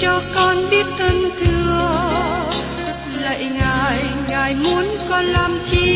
cho 0.00 0.20
con 0.34 0.56
biết 0.70 0.86
ơn 0.98 1.30
thương, 1.38 2.50
lạy 3.20 3.50
ngài 3.54 4.04
ngài 4.28 4.54
muốn 4.54 4.84
con 5.08 5.24
làm 5.24 5.58
chi? 5.64 5.95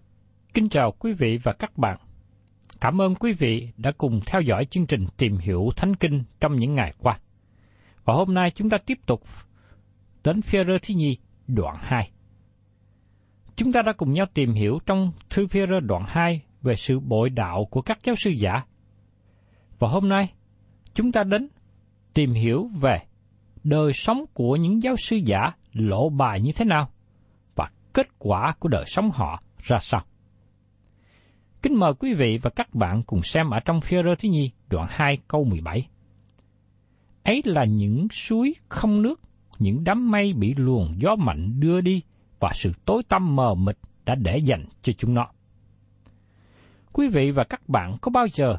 Kính 0.53 0.69
chào 0.69 0.91
quý 0.99 1.13
vị 1.13 1.39
và 1.43 1.53
các 1.53 1.77
bạn. 1.77 1.97
Cảm 2.81 3.01
ơn 3.01 3.15
quý 3.15 3.33
vị 3.33 3.67
đã 3.77 3.91
cùng 3.97 4.19
theo 4.25 4.41
dõi 4.41 4.65
chương 4.65 4.85
trình 4.87 5.05
Tìm 5.17 5.37
hiểu 5.37 5.69
Thánh 5.75 5.95
Kinh 5.95 6.23
trong 6.39 6.55
những 6.55 6.75
ngày 6.75 6.93
qua. 6.99 7.19
Và 8.05 8.13
hôm 8.13 8.33
nay 8.33 8.51
chúng 8.55 8.69
ta 8.69 8.77
tiếp 8.85 8.97
tục 9.05 9.21
đến 10.23 10.41
phía 10.41 10.63
rơ 10.67 10.73
thứ 10.81 10.93
nhì 10.93 11.17
đoạn 11.47 11.77
2. 11.81 12.11
Chúng 13.55 13.71
ta 13.71 13.81
đã 13.85 13.93
cùng 13.97 14.13
nhau 14.13 14.25
tìm 14.33 14.53
hiểu 14.53 14.79
trong 14.85 15.11
thư 15.29 15.47
phía 15.47 15.67
rơ 15.67 15.79
đoạn 15.79 16.03
2 16.07 16.41
về 16.61 16.75
sự 16.75 16.99
bội 16.99 17.29
đạo 17.29 17.65
của 17.71 17.81
các 17.81 17.99
giáo 18.03 18.15
sư 18.23 18.29
giả. 18.29 18.63
Và 19.79 19.87
hôm 19.87 20.09
nay, 20.09 20.33
chúng 20.93 21.11
ta 21.11 21.23
đến 21.23 21.47
tìm 22.13 22.33
hiểu 22.33 22.69
về 22.81 22.99
đời 23.63 23.93
sống 23.93 24.25
của 24.33 24.55
những 24.55 24.81
giáo 24.81 24.95
sư 24.97 25.15
giả 25.25 25.53
lộ 25.73 26.09
bài 26.09 26.41
như 26.41 26.51
thế 26.55 26.65
nào 26.65 26.89
và 27.55 27.69
kết 27.93 28.07
quả 28.19 28.53
của 28.59 28.69
đời 28.69 28.83
sống 28.87 29.11
họ 29.11 29.41
ra 29.57 29.77
sao. 29.79 30.05
Kính 31.61 31.75
mời 31.75 31.93
quý 31.93 32.13
vị 32.13 32.39
và 32.41 32.49
các 32.49 32.75
bạn 32.75 33.03
cùng 33.03 33.21
xem 33.23 33.49
ở 33.49 33.59
trong 33.59 33.81
phía 33.81 34.03
rơ 34.03 34.15
thứ 34.15 34.29
nhi 34.29 34.51
đoạn 34.69 34.87
2 34.89 35.17
câu 35.27 35.43
17. 35.43 35.87
Ấy 37.23 37.41
là 37.45 37.65
những 37.65 38.07
suối 38.11 38.55
không 38.69 39.01
nước, 39.01 39.21
những 39.59 39.83
đám 39.83 40.11
mây 40.11 40.33
bị 40.33 40.53
luồng 40.57 40.95
gió 40.97 41.15
mạnh 41.15 41.59
đưa 41.59 41.81
đi 41.81 42.01
và 42.39 42.51
sự 42.53 42.71
tối 42.85 43.01
tăm 43.09 43.35
mờ 43.35 43.55
mịt 43.55 43.77
đã 44.05 44.15
để 44.15 44.37
dành 44.37 44.65
cho 44.81 44.93
chúng 44.93 45.13
nó. 45.13 45.27
Quý 46.93 47.07
vị 47.07 47.31
và 47.31 47.43
các 47.43 47.69
bạn 47.69 47.97
có 48.01 48.11
bao 48.11 48.27
giờ 48.33 48.57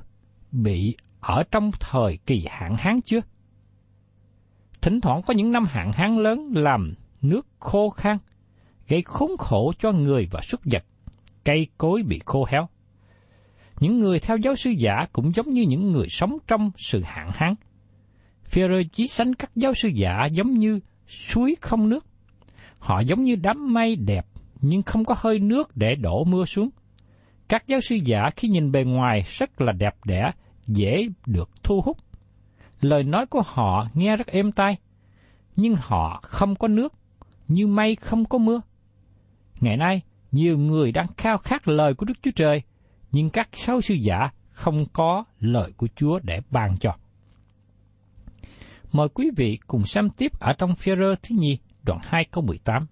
bị 0.53 0.97
ở 1.21 1.43
trong 1.51 1.71
thời 1.81 2.19
kỳ 2.27 2.47
hạn 2.51 2.77
hán 2.79 3.01
chưa? 3.01 3.21
Thỉnh 4.81 5.01
thoảng 5.01 5.23
có 5.23 5.35
những 5.35 5.53
năm 5.53 5.65
hạn 5.65 5.93
hán 5.93 6.17
lớn 6.17 6.53
làm 6.55 6.95
nước 7.23 7.47
khô 7.59 7.91
khan, 7.91 8.19
gây 8.89 9.03
khốn 9.03 9.31
khổ 9.39 9.73
cho 9.79 9.93
người 9.93 10.29
và 10.31 10.41
súc 10.41 10.61
vật, 10.65 10.85
cây 11.45 11.67
cối 11.79 12.03
bị 12.03 12.21
khô 12.25 12.47
héo. 12.51 12.69
Những 13.83 13.99
người 13.99 14.19
theo 14.19 14.37
giáo 14.37 14.55
sư 14.57 14.71
giả 14.71 15.07
cũng 15.13 15.33
giống 15.35 15.53
như 15.53 15.63
những 15.63 15.93
người 15.93 16.07
sống 16.09 16.39
trong 16.47 16.71
sự 16.77 17.03
hạn 17.05 17.31
hán. 17.35 17.55
Führer 18.51 18.85
chỉ 18.93 19.07
sánh 19.07 19.35
các 19.35 19.51
giáo 19.57 19.73
sư 19.75 19.89
giả 19.95 20.27
giống 20.33 20.51
như 20.51 20.81
suối 21.09 21.57
không 21.61 21.89
nước. 21.89 22.07
Họ 22.79 23.01
giống 23.01 23.25
như 23.25 23.37
đám 23.37 23.75
mây 23.75 23.97
đẹp 23.97 24.27
nhưng 24.61 24.83
không 24.83 25.05
có 25.05 25.15
hơi 25.19 25.39
nước 25.39 25.77
để 25.77 25.95
đổ 25.95 26.25
mưa 26.25 26.45
xuống. 26.45 26.71
Các 27.49 27.69
giáo 27.69 27.81
sư 27.81 27.97
giả 28.05 28.31
khi 28.37 28.49
nhìn 28.49 28.73
bề 28.73 28.85
ngoài 28.85 29.23
rất 29.27 29.61
là 29.61 29.73
đẹp 29.73 29.95
đẽ, 30.05 30.33
dễ 30.67 31.09
được 31.27 31.51
thu 31.63 31.81
hút. 31.81 31.97
Lời 32.81 33.03
nói 33.03 33.27
của 33.27 33.43
họ 33.45 33.87
nghe 33.95 34.17
rất 34.17 34.27
êm 34.27 34.53
tai, 34.53 34.77
nhưng 35.57 35.75
họ 35.79 36.21
không 36.23 36.55
có 36.55 36.69
nước, 36.69 36.93
như 37.49 37.67
mây 37.67 37.97
không 37.97 38.25
có 38.25 38.39
mưa. 38.39 38.61
Ngày 39.61 39.77
nay, 39.77 40.01
nhiều 40.33 40.59
người 40.59 40.93
đang 40.93 41.07
khao 41.17 41.39
khát 41.39 41.69
lời 41.69 41.95
của 41.95 42.07
Đức 42.07 42.15
Chúa 42.23 42.31
Trời, 42.35 42.63
nhưng 43.13 43.31
các 43.31 43.49
sáu 43.53 43.81
sư 43.81 43.95
giả 43.95 44.31
không 44.51 44.87
có 44.93 45.25
lời 45.41 45.73
của 45.77 45.89
Chúa 45.97 46.19
để 46.23 46.41
ban 46.51 46.79
cho. 46.79 46.97
Mời 48.93 49.09
quý 49.09 49.31
vị 49.37 49.59
cùng 49.67 49.85
xem 49.87 50.11
tiếp 50.11 50.33
ở 50.41 50.53
trong 50.53 50.75
phía 50.75 50.97
rơ 50.97 51.15
thứ 51.23 51.37
nhì, 51.39 51.59
đoạn 51.83 52.01
2 52.03 52.25
câu 52.25 52.45
18. 52.45 52.87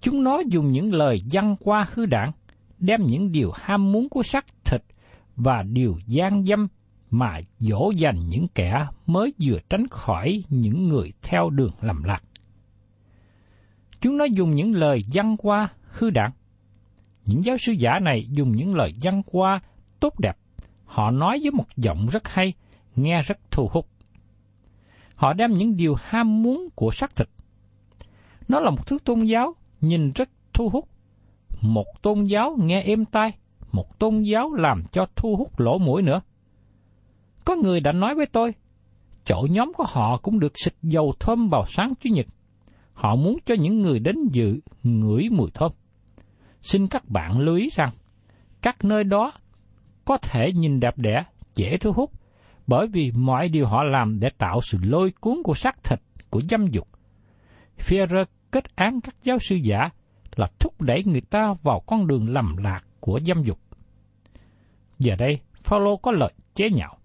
Chúng 0.00 0.24
nó 0.24 0.40
dùng 0.48 0.72
những 0.72 0.94
lời 0.94 1.20
dân 1.20 1.56
qua 1.60 1.86
hư 1.92 2.06
đảng, 2.06 2.32
đem 2.78 3.06
những 3.06 3.32
điều 3.32 3.52
ham 3.54 3.92
muốn 3.92 4.08
của 4.08 4.22
xác 4.22 4.44
thịt 4.64 4.82
và 5.36 5.62
điều 5.62 5.98
gian 6.06 6.46
dâm 6.46 6.68
mà 7.10 7.40
dỗ 7.58 7.90
dành 7.96 8.28
những 8.28 8.48
kẻ 8.54 8.86
mới 9.06 9.32
vừa 9.40 9.58
tránh 9.70 9.88
khỏi 9.88 10.42
những 10.48 10.88
người 10.88 11.12
theo 11.22 11.50
đường 11.50 11.72
lầm 11.80 12.02
lạc. 12.02 12.22
Chúng 14.00 14.16
nó 14.16 14.24
dùng 14.24 14.54
những 14.54 14.74
lời 14.74 15.02
dân 15.02 15.36
qua 15.36 15.68
hư 15.82 16.10
đảng. 16.10 16.30
Những 17.26 17.44
giáo 17.44 17.56
sư 17.66 17.72
giả 17.72 17.98
này 18.02 18.26
dùng 18.30 18.56
những 18.56 18.74
lời 18.74 18.92
văn 19.02 19.22
qua 19.26 19.60
tốt 20.00 20.20
đẹp. 20.20 20.36
Họ 20.84 21.10
nói 21.10 21.38
với 21.42 21.50
một 21.50 21.66
giọng 21.76 22.06
rất 22.12 22.28
hay, 22.28 22.52
nghe 22.96 23.22
rất 23.22 23.38
thu 23.50 23.68
hút. 23.72 23.86
Họ 25.14 25.32
đem 25.32 25.52
những 25.52 25.76
điều 25.76 25.94
ham 25.94 26.42
muốn 26.42 26.68
của 26.74 26.90
xác 26.90 27.16
thịt. 27.16 27.28
Nó 28.48 28.60
là 28.60 28.70
một 28.70 28.86
thứ 28.86 28.98
tôn 29.04 29.24
giáo 29.24 29.54
nhìn 29.80 30.10
rất 30.14 30.28
thu 30.52 30.68
hút. 30.68 30.88
Một 31.60 31.86
tôn 32.02 32.24
giáo 32.24 32.56
nghe 32.60 32.82
êm 32.82 33.04
tai, 33.04 33.32
một 33.72 33.98
tôn 33.98 34.22
giáo 34.22 34.52
làm 34.52 34.82
cho 34.92 35.06
thu 35.16 35.36
hút 35.36 35.60
lỗ 35.60 35.78
mũi 35.78 36.02
nữa. 36.02 36.20
Có 37.44 37.56
người 37.56 37.80
đã 37.80 37.92
nói 37.92 38.14
với 38.14 38.26
tôi, 38.26 38.54
chỗ 39.24 39.46
nhóm 39.50 39.72
của 39.76 39.84
họ 39.88 40.18
cũng 40.22 40.38
được 40.40 40.52
xịt 40.64 40.74
dầu 40.82 41.12
thơm 41.20 41.48
vào 41.48 41.64
sáng 41.66 41.92
Chủ 42.00 42.10
nhật. 42.10 42.26
Họ 42.92 43.16
muốn 43.16 43.38
cho 43.46 43.54
những 43.54 43.82
người 43.82 43.98
đến 43.98 44.16
dự 44.32 44.60
ngửi 44.82 45.28
mùi 45.30 45.50
thơm. 45.54 45.72
Xin 46.62 46.86
các 46.86 47.08
bạn 47.08 47.38
lưu 47.38 47.56
ý 47.56 47.68
rằng, 47.72 47.90
các 48.62 48.84
nơi 48.84 49.04
đó 49.04 49.32
có 50.04 50.16
thể 50.16 50.52
nhìn 50.52 50.80
đẹp 50.80 50.98
đẽ, 50.98 51.24
dễ 51.54 51.76
thu 51.76 51.92
hút, 51.92 52.10
bởi 52.66 52.86
vì 52.86 53.10
mọi 53.10 53.48
điều 53.48 53.66
họ 53.66 53.82
làm 53.82 54.20
để 54.20 54.30
tạo 54.38 54.60
sự 54.60 54.78
lôi 54.82 55.12
cuốn 55.20 55.36
của 55.44 55.54
xác 55.54 55.84
thịt, 55.84 56.00
của 56.30 56.40
dâm 56.50 56.66
dục. 56.66 56.88
Führer 57.78 58.24
kết 58.50 58.76
án 58.76 59.00
các 59.00 59.14
giáo 59.24 59.38
sư 59.38 59.56
giả 59.56 59.90
là 60.36 60.46
thúc 60.58 60.80
đẩy 60.80 61.02
người 61.04 61.20
ta 61.20 61.54
vào 61.62 61.80
con 61.86 62.06
đường 62.06 62.28
lầm 62.28 62.56
lạc 62.56 62.80
của 63.00 63.20
dâm 63.26 63.42
dục. 63.42 63.58
Giờ 64.98 65.16
đây, 65.16 65.40
Phaolô 65.62 65.96
có 65.96 66.12
lời 66.12 66.32
chế 66.54 66.70
nhạo. 66.70 66.98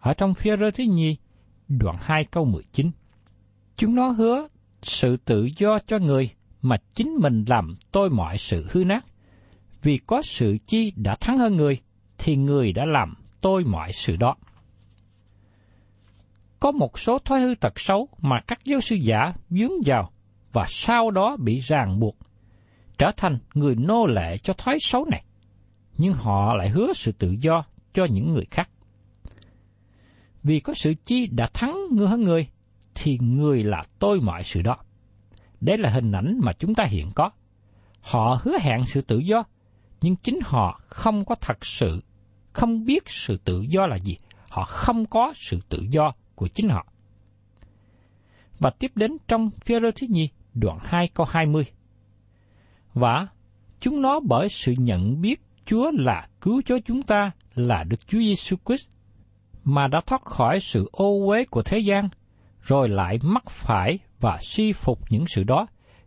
Ở 0.00 0.14
trong 0.14 0.32
Führer 0.32 0.70
thứ 0.70 0.84
nhì, 0.84 1.16
đoạn 1.68 1.96
2 2.00 2.24
câu 2.24 2.44
19. 2.44 2.90
Chúng 3.76 3.94
nó 3.94 4.08
hứa 4.08 4.48
sự 4.82 5.16
tự 5.16 5.48
do 5.56 5.78
cho 5.86 5.98
người 5.98 6.30
mà 6.64 6.76
chính 6.94 7.14
mình 7.20 7.44
làm 7.46 7.76
tôi 7.92 8.10
mọi 8.10 8.38
sự 8.38 8.66
hư 8.70 8.84
nát. 8.84 9.04
Vì 9.82 9.98
có 10.06 10.22
sự 10.22 10.56
chi 10.66 10.92
đã 10.96 11.16
thắng 11.20 11.38
hơn 11.38 11.56
người, 11.56 11.80
thì 12.18 12.36
người 12.36 12.72
đã 12.72 12.84
làm 12.86 13.14
tôi 13.40 13.64
mọi 13.64 13.92
sự 13.92 14.16
đó. 14.16 14.36
Có 16.60 16.72
một 16.72 16.98
số 16.98 17.18
thói 17.18 17.40
hư 17.40 17.54
tật 17.54 17.80
xấu 17.80 18.08
mà 18.20 18.40
các 18.46 18.64
giáo 18.64 18.80
sư 18.80 18.96
giả 18.96 19.32
vướng 19.50 19.72
vào 19.86 20.10
và 20.52 20.64
sau 20.68 21.10
đó 21.10 21.36
bị 21.40 21.58
ràng 21.58 22.00
buộc, 22.00 22.16
trở 22.98 23.10
thành 23.16 23.38
người 23.54 23.74
nô 23.74 24.06
lệ 24.06 24.36
cho 24.38 24.52
thói 24.52 24.78
xấu 24.80 25.04
này. 25.10 25.24
Nhưng 25.98 26.12
họ 26.12 26.54
lại 26.54 26.68
hứa 26.68 26.92
sự 26.92 27.12
tự 27.12 27.36
do 27.40 27.64
cho 27.94 28.04
những 28.10 28.32
người 28.32 28.44
khác. 28.50 28.68
Vì 30.42 30.60
có 30.60 30.74
sự 30.74 30.94
chi 31.04 31.26
đã 31.26 31.46
thắng 31.54 31.76
người 31.90 32.08
hơn 32.08 32.20
người, 32.20 32.48
thì 32.94 33.18
người 33.18 33.62
là 33.62 33.82
tôi 33.98 34.20
mọi 34.20 34.44
sự 34.44 34.62
đó. 34.62 34.76
Đây 35.64 35.78
là 35.78 35.90
hình 35.90 36.12
ảnh 36.12 36.38
mà 36.42 36.52
chúng 36.52 36.74
ta 36.74 36.84
hiện 36.84 37.10
có. 37.14 37.30
Họ 38.00 38.40
hứa 38.42 38.58
hẹn 38.60 38.86
sự 38.86 39.00
tự 39.00 39.18
do, 39.18 39.44
nhưng 40.00 40.16
chính 40.16 40.38
họ 40.42 40.80
không 40.86 41.24
có 41.24 41.34
thật 41.34 41.64
sự, 41.64 42.00
không 42.52 42.84
biết 42.84 43.02
sự 43.06 43.36
tự 43.44 43.60
do 43.60 43.86
là 43.86 43.96
gì. 43.96 44.16
Họ 44.48 44.64
không 44.64 45.06
có 45.06 45.32
sự 45.36 45.60
tự 45.68 45.78
do 45.90 46.12
của 46.34 46.48
chính 46.48 46.68
họ. 46.68 46.86
Và 48.58 48.70
tiếp 48.70 48.92
đến 48.94 49.16
trong 49.28 49.50
phía 49.64 49.80
rơ 49.80 49.90
thứ 50.00 50.06
nhi, 50.10 50.28
đoạn 50.54 50.78
2 50.82 51.08
câu 51.08 51.26
20. 51.30 51.64
Và 52.94 53.26
chúng 53.80 54.02
nó 54.02 54.20
bởi 54.20 54.48
sự 54.48 54.74
nhận 54.78 55.20
biết 55.20 55.40
Chúa 55.64 55.90
là 55.94 56.28
cứu 56.40 56.62
cho 56.64 56.78
chúng 56.84 57.02
ta 57.02 57.30
là 57.54 57.84
Đức 57.84 58.06
Chúa 58.06 58.18
Giêsu 58.18 58.56
Christ 58.66 58.88
mà 59.64 59.88
đã 59.88 60.00
thoát 60.06 60.22
khỏi 60.22 60.60
sự 60.60 60.88
ô 60.92 61.26
uế 61.26 61.44
của 61.44 61.62
thế 61.62 61.78
gian, 61.78 62.08
rồi 62.62 62.88
lại 62.88 63.18
mắc 63.22 63.50
phải 63.50 63.98
và 64.24 64.38
si 64.40 64.72
phục 64.72 64.98
những 65.10 65.24
sự 65.26 65.44
đó, 65.44 65.66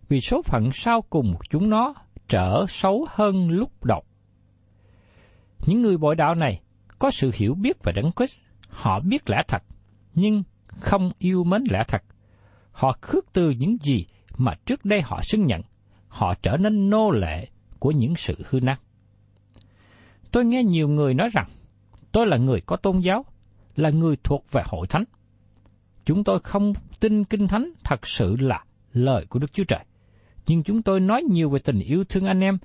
vì 0.10 0.22
số 0.22 0.42
phận 0.42 0.70
sau 0.74 1.02
cùng 1.02 1.34
chúng 1.50 1.70
nó 1.70 1.94
trở 2.28 2.66
xấu 2.70 3.06
hơn 3.10 3.50
lúc 3.50 3.86
đầu. 3.86 4.04
Những 5.66 5.82
người 5.82 5.98
bội 5.98 6.16
đạo 6.16 6.36
này 6.36 6.62
có 7.00 7.12
sự 7.12 7.32
hiểu 7.34 7.54
biết 7.54 7.78
về 7.84 7.94
Đấng 7.96 8.12
Christ, 8.16 8.40
họ 8.70 9.00
biết 9.00 9.30
lẽ 9.30 9.38
thật, 9.48 9.64
nhưng 10.14 10.44
không 10.68 11.12
yêu 11.20 11.44
mến 11.44 11.64
lẽ 11.70 11.84
thật. 11.88 12.04
Họ 12.72 12.98
khước 13.02 13.26
từ 13.34 13.50
những 13.50 13.78
gì 13.82 14.06
mà 14.38 14.54
trước 14.66 14.86
đây 14.86 15.02
họ 15.02 15.20
xưng 15.24 15.46
nhận, 15.46 15.62
họ 16.08 16.34
trở 16.42 16.58
nên 16.58 16.90
nô 16.90 17.12
lệ 17.12 17.48
của 17.80 17.92
những 17.92 18.16
sự 18.16 18.36
hư 18.50 18.60
nát. 18.60 18.82
Tôi 20.32 20.46
nghe 20.46 20.64
nhiều 20.64 20.88
người 20.88 21.14
nói 21.14 21.30
rằng, 21.34 21.48
tôi 22.12 22.28
là 22.28 22.38
người 22.38 22.62
có 22.62 22.76
tôn 22.76 23.00
giáo, 23.00 23.26
là 23.76 23.90
người 23.90 24.16
thuộc 24.24 24.46
về 24.52 24.62
hội 24.66 24.88
thánh. 24.88 25.04
Chúng 26.08 26.24
tôi 26.24 26.40
không 26.40 26.74
tin 27.00 27.24
kinh 27.24 27.48
thánh 27.48 27.72
thật 27.84 28.08
sự 28.08 28.36
là 28.40 28.64
lời 28.94 29.26
của 29.30 29.40
Đức 29.40 29.54
Chúa 29.54 29.64
Trời. 29.64 29.86
Nhưng 30.48 30.64
chúng 30.64 30.82
tôi 30.82 31.00
nói 31.00 31.24
nhiều 31.24 31.50
về 31.50 31.60
tình 31.60 31.80
yêu 31.80 32.04
thương 32.10 32.26
anh 32.26 32.40
em. 32.40 32.58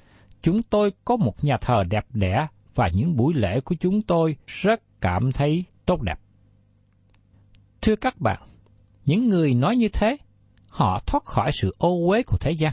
Chúng 0.43 0.63
tôi 0.63 0.93
có 1.05 1.17
một 1.17 1.45
nhà 1.45 1.57
thờ 1.61 1.85
đẹp 1.91 2.05
đẽ 2.11 2.47
và 2.75 2.89
những 2.95 3.17
buổi 3.17 3.35
lễ 3.35 3.61
của 3.61 3.75
chúng 3.81 4.03
tôi 4.03 4.37
rất 4.47 5.01
cảm 5.01 5.33
thấy 5.33 5.65
tốt 5.87 6.03
đẹp. 6.03 6.19
Thưa 7.83 7.97
các 7.97 8.21
bạn, 8.21 8.43
những 9.05 9.29
người 9.29 9.55
nói 9.55 9.77
như 9.77 9.89
thế, 9.89 10.17
họ 10.69 11.01
thoát 11.07 11.25
khỏi 11.25 11.51
sự 11.53 11.75
ô 11.79 12.09
uế 12.09 12.23
của 12.23 12.39
thế 12.41 12.51
gian. 12.51 12.73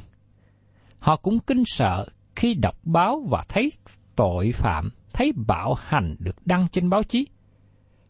Họ 0.99 1.15
cũng 1.15 1.39
kinh 1.39 1.63
sợ 1.65 2.05
khi 2.35 2.53
đọc 2.53 2.75
báo 2.83 3.21
và 3.29 3.43
thấy 3.49 3.71
tội 4.15 4.51
phạm, 4.53 4.89
thấy 5.13 5.31
bạo 5.47 5.73
hành 5.73 6.15
được 6.19 6.35
đăng 6.45 6.67
trên 6.71 6.89
báo 6.89 7.03
chí. 7.03 7.27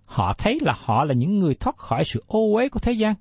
Họ 0.10 0.34
thấy 0.38 0.60
là 0.62 0.74
họ 0.78 1.04
là 1.04 1.14
những 1.14 1.40
người 1.40 1.56
thoát 1.56 1.78
khỏi 1.78 2.04
sự 2.06 2.24
ô 2.28 2.54
uế 2.54 2.70
của 2.70 2.80
thế 2.80 2.92
gian, 2.92 3.16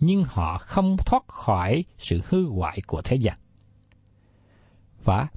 nhưng 0.00 0.24
họ 0.26 0.58
không 0.58 0.96
thoát 1.06 1.28
khỏi 1.28 1.84
sự 1.98 2.20
hư 2.28 2.46
hoại 2.46 2.78
của 2.86 3.02
thế 3.02 3.16
gian. 3.16 3.38
Và 5.04 5.28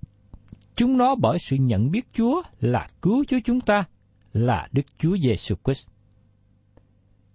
chúng 0.75 0.97
nó 0.97 1.15
bởi 1.15 1.39
sự 1.39 1.55
nhận 1.55 1.91
biết 1.91 2.07
Chúa 2.13 2.41
là 2.59 2.87
cứu 3.01 3.25
Chúa 3.27 3.37
chúng 3.45 3.61
ta, 3.61 3.83
là 4.33 4.67
Đức 4.71 4.81
Chúa 4.97 5.17
Giêsu 5.17 5.55
Christ. 5.65 5.87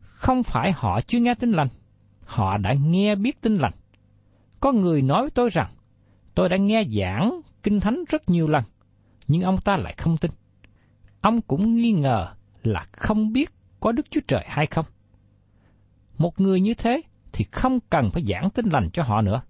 Không 0.00 0.42
phải 0.42 0.72
họ 0.72 1.00
chưa 1.00 1.18
nghe 1.18 1.34
tin 1.34 1.52
lành, 1.52 1.68
họ 2.24 2.56
đã 2.58 2.72
nghe 2.72 3.14
biết 3.14 3.40
tin 3.40 3.54
lành. 3.54 3.74
Có 4.60 4.72
người 4.72 5.02
nói 5.02 5.20
với 5.20 5.30
tôi 5.30 5.50
rằng, 5.52 5.70
tôi 6.34 6.48
đã 6.48 6.56
nghe 6.56 6.84
giảng 6.84 7.40
Kinh 7.62 7.80
Thánh 7.80 8.04
rất 8.08 8.28
nhiều 8.28 8.48
lần, 8.48 8.64
nhưng 9.28 9.42
ông 9.42 9.60
ta 9.64 9.76
lại 9.76 9.94
không 9.98 10.16
tin. 10.16 10.30
Ông 11.20 11.40
cũng 11.40 11.74
nghi 11.74 11.92
ngờ 11.92 12.34
là 12.62 12.86
không 12.92 13.32
biết 13.32 13.50
có 13.80 13.92
Đức 13.92 14.10
Chúa 14.10 14.20
Trời 14.28 14.44
hay 14.46 14.66
không. 14.66 14.86
Một 16.18 16.40
người 16.40 16.60
như 16.60 16.74
thế 16.74 17.02
thì 17.32 17.44
không 17.52 17.78
cần 17.90 18.10
phải 18.10 18.22
giảng 18.24 18.50
tin 18.50 18.66
lành 18.68 18.90
cho 18.92 19.02
họ 19.02 19.22
nữa. 19.22 19.42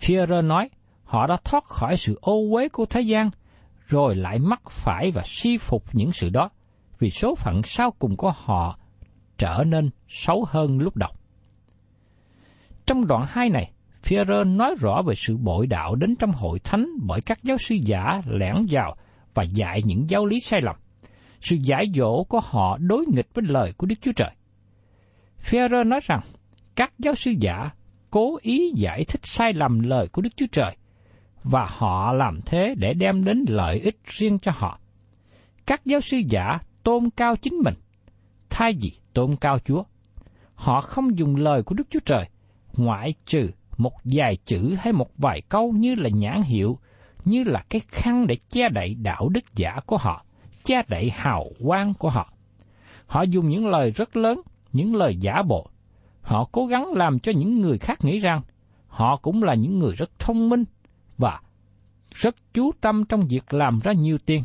Führer 0.00 0.46
nói 0.46 0.70
họ 1.04 1.26
đã 1.26 1.36
thoát 1.44 1.64
khỏi 1.64 1.96
sự 1.96 2.18
ô 2.20 2.50
uế 2.52 2.68
của 2.68 2.86
thế 2.86 3.00
gian, 3.00 3.30
rồi 3.86 4.16
lại 4.16 4.38
mắc 4.38 4.70
phải 4.70 5.10
và 5.10 5.22
si 5.24 5.58
phục 5.58 5.94
những 5.94 6.12
sự 6.12 6.28
đó, 6.28 6.50
vì 6.98 7.10
số 7.10 7.34
phận 7.34 7.60
sau 7.64 7.90
cùng 7.90 8.16
của 8.16 8.32
họ 8.36 8.78
trở 9.38 9.64
nên 9.66 9.90
xấu 10.08 10.44
hơn 10.48 10.78
lúc 10.78 10.96
đầu. 10.96 11.10
Trong 12.86 13.06
đoạn 13.06 13.24
2 13.28 13.48
này, 13.48 13.72
Führer 14.02 14.56
nói 14.56 14.74
rõ 14.80 15.02
về 15.06 15.14
sự 15.14 15.36
bội 15.36 15.66
đạo 15.66 15.94
đến 15.94 16.16
trong 16.16 16.32
hội 16.32 16.58
thánh 16.58 16.86
bởi 17.02 17.20
các 17.20 17.38
giáo 17.42 17.56
sư 17.58 17.74
giả 17.82 18.22
lẻn 18.26 18.54
vào 18.70 18.96
và 19.34 19.42
dạy 19.42 19.82
những 19.84 20.10
giáo 20.10 20.26
lý 20.26 20.40
sai 20.40 20.60
lầm. 20.62 20.76
Sự 21.44 21.56
giải 21.62 21.86
dỗ 21.94 22.24
của 22.24 22.40
họ 22.40 22.78
đối 22.78 23.04
nghịch 23.06 23.28
với 23.34 23.44
lời 23.48 23.72
của 23.76 23.86
Đức 23.86 23.94
Chúa 24.00 24.12
Trời. 24.12 24.30
Phêrô 25.38 25.84
nói 25.84 26.00
rằng, 26.02 26.20
các 26.74 26.92
giáo 26.98 27.14
sư 27.14 27.30
giả 27.40 27.70
cố 28.10 28.38
ý 28.42 28.72
giải 28.76 29.04
thích 29.04 29.20
sai 29.22 29.52
lầm 29.52 29.80
lời 29.80 30.08
của 30.08 30.22
Đức 30.22 30.36
Chúa 30.36 30.46
Trời, 30.52 30.76
và 31.42 31.66
họ 31.68 32.12
làm 32.12 32.40
thế 32.46 32.74
để 32.78 32.94
đem 32.94 33.24
đến 33.24 33.44
lợi 33.48 33.78
ích 33.78 33.98
riêng 34.04 34.38
cho 34.38 34.52
họ. 34.54 34.78
Các 35.66 35.86
giáo 35.86 36.00
sư 36.00 36.16
giả 36.28 36.58
tôn 36.82 37.10
cao 37.10 37.36
chính 37.36 37.54
mình, 37.54 37.74
thay 38.50 38.72
vì 38.80 38.92
tôn 39.12 39.36
cao 39.36 39.58
Chúa. 39.64 39.84
Họ 40.54 40.80
không 40.80 41.18
dùng 41.18 41.36
lời 41.36 41.62
của 41.62 41.74
Đức 41.74 41.86
Chúa 41.90 42.00
Trời, 42.04 42.28
ngoại 42.76 43.14
trừ 43.26 43.50
một 43.78 43.94
vài 44.04 44.36
chữ 44.36 44.74
hay 44.78 44.92
một 44.92 45.10
vài 45.18 45.40
câu 45.48 45.72
như 45.72 45.94
là 45.94 46.08
nhãn 46.08 46.42
hiệu, 46.42 46.78
như 47.24 47.44
là 47.44 47.64
cái 47.70 47.80
khăn 47.88 48.26
để 48.26 48.36
che 48.48 48.68
đậy 48.68 48.94
đạo 48.94 49.28
đức 49.28 49.44
giả 49.56 49.80
của 49.86 49.96
họ, 49.96 50.24
che 50.64 50.82
đậy 50.88 51.10
hào 51.10 51.44
quang 51.64 51.94
của 51.94 52.10
họ. 52.10 52.32
Họ 53.06 53.22
dùng 53.22 53.48
những 53.48 53.66
lời 53.66 53.90
rất 53.90 54.16
lớn, 54.16 54.40
những 54.72 54.94
lời 54.94 55.16
giả 55.16 55.42
bộ. 55.48 55.70
Họ 56.22 56.48
cố 56.52 56.66
gắng 56.66 56.92
làm 56.92 57.18
cho 57.18 57.32
những 57.32 57.60
người 57.60 57.78
khác 57.78 57.98
nghĩ 58.04 58.18
rằng 58.18 58.42
họ 58.88 59.16
cũng 59.16 59.42
là 59.42 59.54
những 59.54 59.78
người 59.78 59.92
rất 59.94 60.18
thông 60.18 60.48
minh 60.48 60.64
và 61.18 61.40
rất 62.10 62.36
chú 62.54 62.70
tâm 62.80 63.04
trong 63.04 63.26
việc 63.28 63.54
làm 63.54 63.80
ra 63.80 63.92
nhiều 63.92 64.18
tiền. 64.26 64.42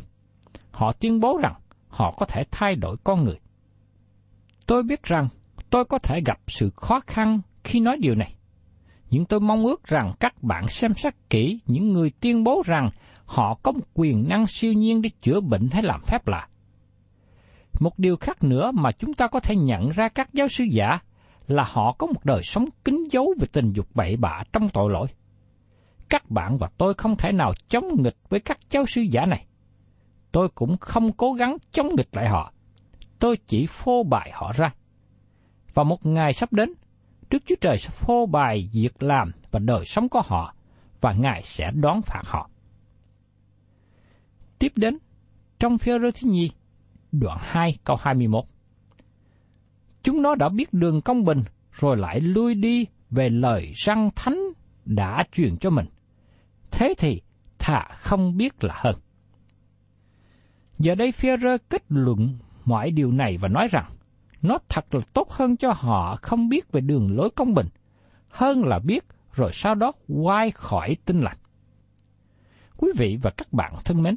Họ 0.70 0.92
tuyên 0.92 1.20
bố 1.20 1.38
rằng 1.42 1.54
họ 1.88 2.14
có 2.18 2.26
thể 2.26 2.42
thay 2.50 2.74
đổi 2.74 2.96
con 3.04 3.24
người. 3.24 3.38
Tôi 4.66 4.82
biết 4.82 5.02
rằng 5.02 5.28
tôi 5.70 5.84
có 5.84 5.98
thể 5.98 6.20
gặp 6.26 6.38
sự 6.46 6.70
khó 6.76 7.00
khăn 7.06 7.40
khi 7.64 7.80
nói 7.80 7.96
điều 8.00 8.14
này. 8.14 8.34
Nhưng 9.10 9.24
tôi 9.24 9.40
mong 9.40 9.64
ước 9.64 9.84
rằng 9.84 10.12
các 10.20 10.42
bạn 10.42 10.68
xem 10.68 10.94
xét 10.94 11.14
kỹ 11.30 11.60
những 11.66 11.92
người 11.92 12.10
tuyên 12.20 12.44
bố 12.44 12.62
rằng 12.66 12.90
họ 13.30 13.54
có 13.62 13.72
một 13.72 13.84
quyền 13.94 14.28
năng 14.28 14.46
siêu 14.46 14.72
nhiên 14.72 15.02
để 15.02 15.10
chữa 15.22 15.40
bệnh 15.40 15.68
hay 15.72 15.82
làm 15.82 16.00
phép 16.06 16.28
lạ. 16.28 16.48
Một 17.80 17.98
điều 17.98 18.16
khác 18.16 18.42
nữa 18.42 18.70
mà 18.74 18.92
chúng 18.92 19.14
ta 19.14 19.26
có 19.26 19.40
thể 19.40 19.56
nhận 19.56 19.88
ra 19.88 20.08
các 20.08 20.28
giáo 20.32 20.48
sư 20.48 20.64
giả 20.64 20.98
là 21.46 21.64
họ 21.66 21.92
có 21.98 22.06
một 22.06 22.24
đời 22.24 22.40
sống 22.42 22.64
kín 22.84 23.04
dấu 23.10 23.34
về 23.40 23.46
tình 23.52 23.72
dục 23.72 23.86
bậy 23.94 24.16
bạ 24.16 24.42
trong 24.52 24.68
tội 24.68 24.92
lỗi. 24.92 25.06
Các 26.08 26.30
bạn 26.30 26.58
và 26.58 26.68
tôi 26.78 26.94
không 26.94 27.16
thể 27.16 27.32
nào 27.32 27.52
chống 27.68 28.02
nghịch 28.02 28.16
với 28.28 28.40
các 28.40 28.58
giáo 28.70 28.84
sư 28.86 29.00
giả 29.00 29.26
này. 29.26 29.46
Tôi 30.32 30.48
cũng 30.48 30.76
không 30.76 31.12
cố 31.12 31.32
gắng 31.32 31.56
chống 31.72 31.88
nghịch 31.96 32.08
lại 32.12 32.28
họ. 32.28 32.52
Tôi 33.18 33.36
chỉ 33.46 33.66
phô 33.66 34.02
bày 34.02 34.30
họ 34.34 34.52
ra. 34.52 34.72
Và 35.74 35.84
một 35.84 36.06
ngày 36.06 36.32
sắp 36.32 36.52
đến, 36.52 36.72
Đức 37.30 37.42
Chúa 37.46 37.54
Trời 37.60 37.78
sẽ 37.78 37.90
phô 37.90 38.26
bày 38.26 38.68
việc 38.72 39.02
làm 39.02 39.32
và 39.50 39.58
đời 39.58 39.84
sống 39.84 40.08
của 40.08 40.22
họ, 40.24 40.54
và 41.00 41.12
Ngài 41.12 41.42
sẽ 41.42 41.70
đón 41.74 42.02
phạt 42.02 42.22
họ. 42.24 42.49
Tiếp 44.60 44.72
đến, 44.76 44.98
trong 45.58 45.78
phía 45.78 45.98
rơ 45.98 46.10
thứ 46.10 46.30
nhì 46.30 46.50
đoạn 47.12 47.38
2 47.40 47.78
câu 47.84 47.96
21. 48.00 48.44
Chúng 50.02 50.22
nó 50.22 50.34
đã 50.34 50.48
biết 50.48 50.72
đường 50.72 51.00
công 51.00 51.24
bình, 51.24 51.42
rồi 51.72 51.96
lại 51.96 52.20
lui 52.20 52.54
đi 52.54 52.86
về 53.10 53.28
lời 53.28 53.72
răng 53.74 54.10
thánh 54.16 54.38
đã 54.84 55.24
truyền 55.32 55.56
cho 55.56 55.70
mình. 55.70 55.86
Thế 56.70 56.94
thì 56.98 57.20
thà 57.58 57.88
không 57.94 58.36
biết 58.36 58.64
là 58.64 58.74
hơn. 58.84 58.94
Giờ 60.78 60.94
đây 60.94 61.12
phía 61.12 61.36
rơ 61.36 61.58
kết 61.58 61.82
luận 61.88 62.38
mọi 62.64 62.90
điều 62.90 63.12
này 63.12 63.38
và 63.38 63.48
nói 63.48 63.68
rằng, 63.70 63.92
nó 64.42 64.58
thật 64.68 64.94
là 64.94 65.00
tốt 65.12 65.30
hơn 65.30 65.56
cho 65.56 65.72
họ 65.76 66.16
không 66.22 66.48
biết 66.48 66.72
về 66.72 66.80
đường 66.80 67.16
lối 67.16 67.30
công 67.30 67.54
bình, 67.54 67.66
hơn 68.28 68.64
là 68.64 68.78
biết 68.78 69.04
rồi 69.32 69.50
sau 69.52 69.74
đó 69.74 69.92
quay 70.08 70.50
khỏi 70.50 70.96
tinh 71.04 71.20
lành. 71.20 71.38
Quý 72.76 72.92
vị 72.96 73.18
và 73.22 73.30
các 73.30 73.52
bạn 73.52 73.74
thân 73.84 74.02
mến, 74.02 74.16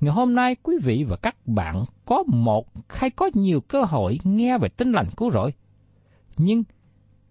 Ngày 0.00 0.12
hôm 0.14 0.34
nay 0.34 0.56
quý 0.62 0.76
vị 0.82 1.04
và 1.08 1.16
các 1.16 1.36
bạn 1.46 1.84
có 2.04 2.22
một 2.26 2.66
hay 2.88 3.10
có 3.10 3.30
nhiều 3.34 3.60
cơ 3.60 3.82
hội 3.84 4.18
nghe 4.24 4.58
về 4.58 4.68
tin 4.68 4.92
lành 4.92 5.06
cứu 5.16 5.30
rỗi, 5.30 5.52
nhưng 6.36 6.62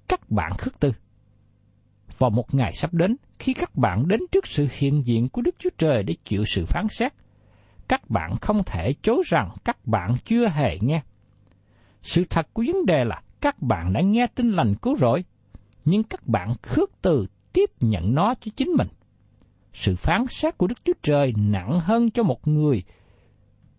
các 0.07 0.29
bạn 0.29 0.51
khước 0.57 0.79
từ. 0.79 0.91
Vào 2.17 2.29
một 2.29 2.53
ngày 2.53 2.71
sắp 2.73 2.93
đến, 2.93 3.15
khi 3.39 3.53
các 3.53 3.75
bạn 3.75 4.07
đến 4.07 4.19
trước 4.31 4.47
sự 4.47 4.67
hiện 4.71 5.05
diện 5.05 5.29
của 5.29 5.41
Đức 5.41 5.55
Chúa 5.59 5.69
Trời 5.77 6.03
để 6.03 6.15
chịu 6.23 6.43
sự 6.55 6.65
phán 6.65 6.87
xét, 6.89 7.13
các 7.87 8.09
bạn 8.09 8.35
không 8.41 8.63
thể 8.65 8.93
chối 9.01 9.23
rằng 9.25 9.49
các 9.63 9.85
bạn 9.85 10.15
chưa 10.25 10.47
hề 10.47 10.77
nghe. 10.81 11.01
Sự 12.01 12.23
thật 12.29 12.47
của 12.53 12.63
vấn 12.67 12.85
đề 12.85 13.03
là 13.03 13.21
các 13.41 13.61
bạn 13.61 13.93
đã 13.93 14.01
nghe 14.01 14.27
tin 14.35 14.51
lành 14.51 14.75
cứu 14.81 14.95
rỗi, 14.97 15.23
nhưng 15.85 16.03
các 16.03 16.27
bạn 16.27 16.53
khước 16.61 16.91
từ 17.01 17.25
tiếp 17.53 17.69
nhận 17.79 18.15
nó 18.15 18.33
cho 18.41 18.51
chính 18.55 18.69
mình. 18.69 18.87
Sự 19.73 19.95
phán 19.95 20.27
xét 20.27 20.57
của 20.57 20.67
Đức 20.67 20.85
Chúa 20.85 20.93
Trời 21.03 21.33
nặng 21.37 21.79
hơn 21.79 22.11
cho 22.11 22.23
một 22.23 22.47
người 22.47 22.83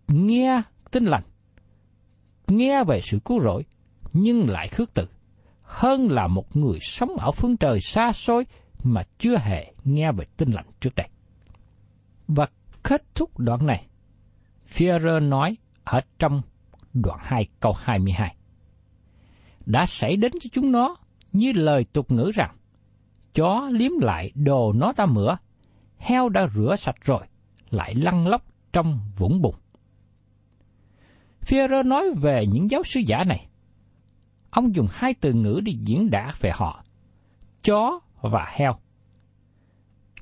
nghe 0.08 0.62
tin 0.90 1.04
lành, 1.04 1.22
nghe 2.46 2.84
về 2.84 3.00
sự 3.00 3.18
cứu 3.24 3.40
rỗi, 3.40 3.64
nhưng 4.12 4.48
lại 4.48 4.68
khước 4.68 4.94
từ, 4.94 5.08
hơn 5.62 6.10
là 6.10 6.26
một 6.26 6.56
người 6.56 6.78
sống 6.80 7.16
ở 7.16 7.30
phương 7.30 7.56
trời 7.56 7.80
xa 7.80 8.12
xôi 8.12 8.46
mà 8.84 9.02
chưa 9.18 9.36
hề 9.38 9.72
nghe 9.84 10.12
về 10.12 10.24
tin 10.36 10.50
lành 10.50 10.66
trước 10.80 10.94
đây. 10.94 11.08
Và 12.28 12.46
kết 12.82 13.14
thúc 13.14 13.38
đoạn 13.38 13.66
này, 13.66 13.86
Führer 14.68 15.28
nói 15.28 15.56
ở 15.84 16.00
trong 16.18 16.42
đoạn 16.92 17.18
2 17.22 17.48
câu 17.60 17.72
22. 17.72 18.36
Đã 19.66 19.86
xảy 19.86 20.16
đến 20.16 20.32
cho 20.40 20.50
chúng 20.52 20.72
nó 20.72 20.96
như 21.32 21.52
lời 21.52 21.84
tục 21.92 22.10
ngữ 22.10 22.30
rằng, 22.34 22.56
chó 23.34 23.68
liếm 23.72 23.92
lại 24.00 24.32
đồ 24.34 24.72
nó 24.72 24.92
đã 24.96 25.06
mửa, 25.06 25.36
heo 26.00 26.28
đã 26.28 26.48
rửa 26.54 26.74
sạch 26.78 26.96
rồi, 27.04 27.20
lại 27.70 27.94
lăn 27.94 28.26
lóc 28.26 28.42
trong 28.72 29.00
vũng 29.16 29.42
bùn. 29.42 29.54
Führer 31.40 31.88
nói 31.88 32.10
về 32.16 32.46
những 32.46 32.70
giáo 32.70 32.82
sư 32.84 33.00
giả 33.06 33.24
này. 33.24 33.46
Ông 34.50 34.74
dùng 34.74 34.86
hai 34.90 35.14
từ 35.14 35.32
ngữ 35.32 35.60
để 35.64 35.72
diễn 35.84 36.10
đạt 36.10 36.40
về 36.40 36.50
họ, 36.54 36.84
chó 37.62 38.00
và 38.20 38.46
heo. 38.56 38.72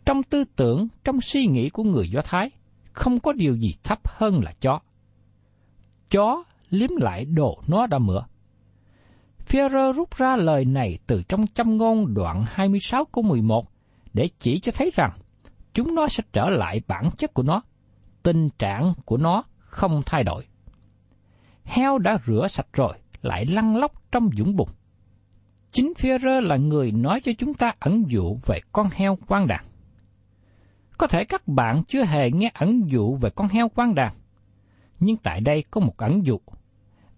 Trong 0.05 0.23
tư 0.23 0.45
tưởng, 0.57 0.89
trong 1.05 1.21
suy 1.21 1.47
nghĩ 1.47 1.71
của 1.71 1.83
người 1.83 2.11
Do 2.11 2.21
Thái, 2.25 2.51
không 2.93 3.21
có 3.21 3.33
điều 3.33 3.57
gì 3.57 3.75
thấp 3.85 3.99
hơn 4.05 4.45
là 4.45 4.53
chó. 4.61 4.81
Chó 6.11 6.45
liếm 6.71 6.91
lại 6.97 7.25
đồ 7.25 7.63
nó 7.67 7.87
đã 7.87 7.99
mửa. 7.99 8.25
Führer 9.47 9.93
rút 9.93 10.17
ra 10.17 10.37
lời 10.37 10.65
này 10.65 10.99
từ 11.07 11.23
trong 11.23 11.47
châm 11.47 11.77
ngôn 11.77 12.15
đoạn 12.15 12.45
26 12.49 13.05
câu 13.05 13.23
11 13.25 13.67
để 14.15 14.29
chỉ 14.39 14.61
cho 14.61 14.73
thấy 14.73 14.91
rằng 14.95 15.11
chúng 15.79 15.95
nó 15.95 16.09
sẽ 16.09 16.23
trở 16.33 16.51
lại 16.51 16.81
bản 16.89 17.11
chất 17.19 17.35
của 17.35 17.43
nó, 17.43 17.63
tình 18.23 18.49
trạng 18.59 18.93
của 19.05 19.17
nó 19.17 19.45
không 19.59 20.03
thay 20.07 20.25
đổi. 20.25 20.47
Heo 21.65 21.99
đã 21.99 22.19
rửa 22.27 22.47
sạch 22.49 22.67
rồi, 22.73 22.95
lại 23.23 23.47
lăn 23.47 23.77
lóc 23.77 23.93
trong 24.13 24.31
dũng 24.37 24.57
bùn. 24.57 24.69
Chính 25.73 25.93
Führer 25.97 26.41
là 26.41 26.57
người 26.57 26.93
nói 26.93 27.21
cho 27.21 27.33
chúng 27.39 27.55
ta 27.55 27.73
ẩn 27.79 28.05
dụ 28.09 28.37
về 28.47 28.61
con 28.73 28.89
heo 28.93 29.19
quan 29.29 29.47
đàn. 29.47 29.65
Có 30.99 31.07
thể 31.07 31.25
các 31.25 31.49
bạn 31.49 31.83
chưa 31.89 32.05
hề 32.05 32.31
nghe 32.31 32.51
ẩn 32.55 32.91
dụ 32.91 33.17
về 33.17 33.31
con 33.31 33.49
heo 33.49 33.69
quan 33.75 33.95
đàn, 33.95 34.15
nhưng 35.01 35.17
tại 35.17 35.41
đây 35.41 35.65
có 35.71 35.81
một 35.81 35.97
ẩn 35.97 36.27
dụ. 36.27 36.41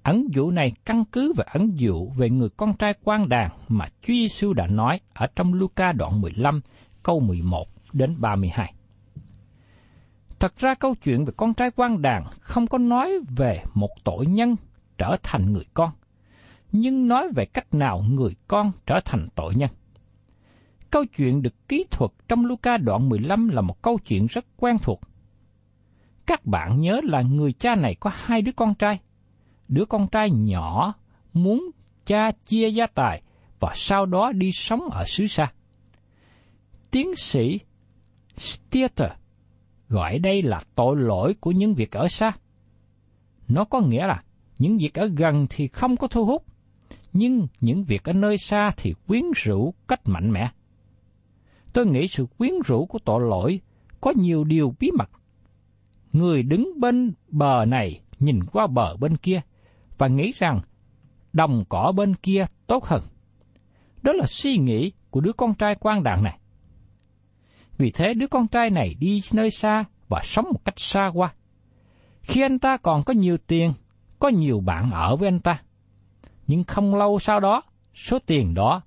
Ẩn 0.03 0.27
dụ 0.31 0.51
này 0.51 0.73
căn 0.85 1.05
cứ 1.13 1.33
về 1.37 1.45
ẩn 1.53 1.79
dụ 1.79 2.11
về 2.17 2.31
người 2.31 2.49
con 2.57 2.75
trai 2.77 2.95
quan 3.05 3.29
đàn 3.29 3.51
mà 3.69 3.87
Chúa 4.03 4.13
Giêsu 4.13 4.53
đã 4.53 4.67
nói 4.67 5.01
ở 5.13 5.27
trong 5.37 5.55
Luca 5.55 5.93
đoạn 5.93 6.21
15 6.21 6.61
câu 7.03 7.21
11 7.21 7.70
đến 7.95 8.21
32. 8.21 8.75
Thật 10.39 10.57
ra 10.57 10.75
câu 10.75 10.95
chuyện 10.95 11.25
về 11.25 11.33
con 11.37 11.55
trai 11.55 11.71
quan 11.77 12.03
đàn 12.03 12.25
không 12.41 12.67
có 12.67 12.79
nói 12.79 13.19
về 13.37 13.63
một 13.75 13.91
tội 14.05 14.27
nhân 14.27 14.57
trở 14.99 15.17
thành 15.23 15.53
người 15.53 15.65
con, 15.75 15.91
nhưng 16.73 17.09
nói 17.09 17.29
về 17.35 17.45
cách 17.45 17.75
nào 17.75 18.05
người 18.09 18.35
con 18.49 18.73
trở 18.87 19.01
thành 19.05 19.29
tội 19.35 19.55
nhân. 19.55 19.71
Câu 20.91 21.05
chuyện 21.17 21.43
được 21.43 21.69
ký 21.69 21.85
thuật 21.91 22.11
trong 22.29 22.47
Luca 22.47 22.77
đoạn 22.77 23.09
15 23.09 23.49
là 23.49 23.61
một 23.61 23.83
câu 23.83 23.99
chuyện 24.07 24.27
rất 24.27 24.45
quen 24.57 24.77
thuộc. 24.83 25.01
Các 26.27 26.47
bạn 26.47 26.81
nhớ 26.81 27.01
là 27.05 27.23
người 27.23 27.53
cha 27.53 27.75
này 27.75 27.95
có 27.95 28.11
hai 28.15 28.43
đứa 28.43 28.53
con 28.53 28.75
trai. 28.75 28.99
Đứa 29.69 29.85
con 29.85 30.07
trai 30.09 30.31
nhỏ 30.31 30.95
muốn 31.33 31.71
cha 32.07 32.31
chia 32.45 32.69
gia 32.69 32.87
tài 32.87 33.23
và 33.61 33.73
sau 33.75 34.07
đó 34.07 34.33
đi 34.33 34.53
sống 34.53 34.91
ở 34.91 35.05
xứ 35.05 35.27
xa. 35.27 35.53
Tiến 36.91 37.15
sĩ 37.17 37.59
Steter 38.37 39.11
gọi 39.89 40.19
đây 40.19 40.43
là 40.43 40.61
tội 40.75 40.97
lỗi 40.97 41.35
của 41.41 41.51
những 41.51 41.75
việc 41.75 41.93
ở 41.93 42.09
xa. 42.09 42.33
Nó 43.49 43.65
có 43.65 43.81
nghĩa 43.81 44.07
là 44.07 44.23
những 44.59 44.79
việc 44.79 44.95
ở 44.95 45.07
gần 45.17 45.47
thì 45.51 45.69
không 45.69 45.97
có 45.97 46.07
thu 46.09 46.25
hút, 46.25 46.45
nhưng 47.13 47.47
những 47.61 47.85
việc 47.85 48.05
ở 48.05 48.13
nơi 48.13 48.39
xa 48.39 48.71
thì 48.77 48.95
quyến 49.07 49.25
rũ 49.37 49.75
cách 49.89 50.01
mạnh 50.05 50.31
mẽ. 50.31 50.51
Tôi 51.73 51.87
nghĩ 51.87 52.09
sự 52.09 52.27
quyến 52.39 52.53
rũ 52.67 52.87
của 52.87 52.99
tội 53.05 53.21
lỗi 53.29 53.61
có 54.01 54.13
nhiều 54.17 54.45
điều 54.45 54.75
bí 54.81 54.91
mật. 54.99 55.11
Người 56.13 56.43
đứng 56.43 56.81
bên 56.81 57.13
bờ 57.29 57.65
này 57.65 58.01
nhìn 58.19 58.45
qua 58.53 58.67
bờ 58.67 58.97
bên 58.97 59.17
kia 59.17 59.41
và 59.99 60.09
nghĩ 60.09 60.33
rằng 60.39 60.61
đồng 61.33 61.65
cỏ 61.69 61.93
bên 61.97 62.15
kia 62.15 62.47
tốt 62.67 62.85
hơn. 62.85 63.03
Đó 64.03 64.13
là 64.13 64.27
suy 64.27 64.59
nghĩ 64.59 64.93
của 65.11 65.21
đứa 65.21 65.33
con 65.33 65.55
trai 65.55 65.75
quan 65.81 66.03
đàn 66.03 66.23
này. 66.23 66.40
Vì 67.81 67.91
thế 67.91 68.15
đứa 68.15 68.27
con 68.27 68.49
trai 68.49 68.71
này 68.71 68.95
đi 69.01 69.23
nơi 69.33 69.51
xa 69.51 69.85
và 70.09 70.21
sống 70.25 70.45
một 70.53 70.65
cách 70.65 70.75
xa 70.81 71.11
qua. 71.15 71.35
Khi 72.23 72.43
anh 72.43 72.59
ta 72.59 72.77
còn 72.77 73.03
có 73.03 73.13
nhiều 73.13 73.37
tiền, 73.47 73.73
có 74.19 74.29
nhiều 74.29 74.61
bạn 74.61 74.91
ở 74.91 75.17
với 75.17 75.29
anh 75.29 75.41
ta. 75.41 75.63
Nhưng 76.47 76.65
không 76.65 76.95
lâu 76.95 77.19
sau 77.19 77.41
đó, 77.41 77.63
số 77.95 78.19
tiền 78.27 78.55
đó 78.55 78.83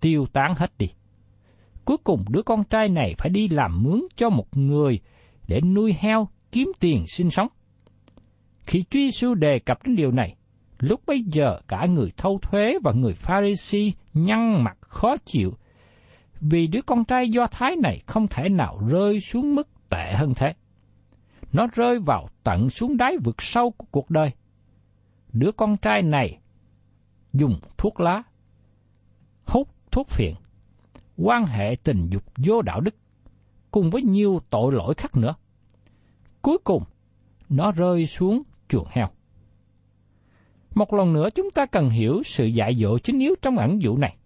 tiêu 0.00 0.26
tán 0.32 0.54
hết 0.56 0.72
đi. 0.78 0.86
Cuối 1.84 1.96
cùng 2.04 2.24
đứa 2.28 2.42
con 2.42 2.64
trai 2.64 2.88
này 2.88 3.14
phải 3.18 3.30
đi 3.30 3.48
làm 3.48 3.82
mướn 3.82 4.00
cho 4.16 4.30
một 4.30 4.56
người 4.56 5.00
để 5.48 5.60
nuôi 5.60 5.96
heo 5.98 6.28
kiếm 6.52 6.72
tiền 6.80 7.04
sinh 7.06 7.30
sống. 7.30 7.48
Khi 8.66 8.82
Chúa 8.82 8.98
Giêsu 8.98 9.34
đề 9.34 9.58
cập 9.58 9.82
đến 9.86 9.96
điều 9.96 10.10
này, 10.10 10.36
lúc 10.78 11.00
bấy 11.06 11.24
giờ 11.32 11.60
cả 11.68 11.86
người 11.86 12.12
thâu 12.16 12.38
thuế 12.42 12.78
và 12.84 12.92
người 12.92 13.14
pha 13.14 13.40
si 13.58 13.92
nhăn 14.14 14.64
mặt 14.64 14.76
khó 14.80 15.16
chịu 15.16 15.52
vì 16.40 16.66
đứa 16.66 16.82
con 16.82 17.04
trai 17.04 17.30
do 17.30 17.46
thái 17.46 17.76
này 17.76 18.02
không 18.06 18.28
thể 18.28 18.48
nào 18.48 18.78
rơi 18.88 19.20
xuống 19.20 19.54
mức 19.54 19.68
tệ 19.90 20.12
hơn 20.12 20.32
thế. 20.36 20.54
Nó 21.52 21.66
rơi 21.74 21.98
vào 21.98 22.28
tận 22.42 22.70
xuống 22.70 22.96
đáy 22.96 23.16
vực 23.24 23.42
sâu 23.42 23.70
của 23.70 23.86
cuộc 23.90 24.10
đời. 24.10 24.30
Đứa 25.32 25.52
con 25.52 25.76
trai 25.76 26.02
này 26.02 26.38
dùng 27.32 27.60
thuốc 27.78 28.00
lá, 28.00 28.22
hút 29.46 29.68
thuốc 29.90 30.08
phiện, 30.08 30.34
quan 31.16 31.46
hệ 31.46 31.76
tình 31.84 32.08
dục 32.10 32.22
vô 32.36 32.62
đạo 32.62 32.80
đức, 32.80 32.94
cùng 33.70 33.90
với 33.90 34.02
nhiều 34.02 34.40
tội 34.50 34.72
lỗi 34.72 34.94
khác 34.94 35.16
nữa. 35.16 35.34
Cuối 36.42 36.58
cùng, 36.64 36.82
nó 37.48 37.72
rơi 37.72 38.06
xuống 38.06 38.42
chuồng 38.68 38.86
heo. 38.90 39.08
Một 40.74 40.94
lần 40.94 41.12
nữa 41.12 41.28
chúng 41.34 41.50
ta 41.50 41.66
cần 41.66 41.90
hiểu 41.90 42.22
sự 42.24 42.46
dạy 42.46 42.74
dỗ 42.74 42.98
chính 42.98 43.18
yếu 43.18 43.34
trong 43.42 43.56
ẩn 43.56 43.82
dụ 43.82 43.96
này 43.96 44.16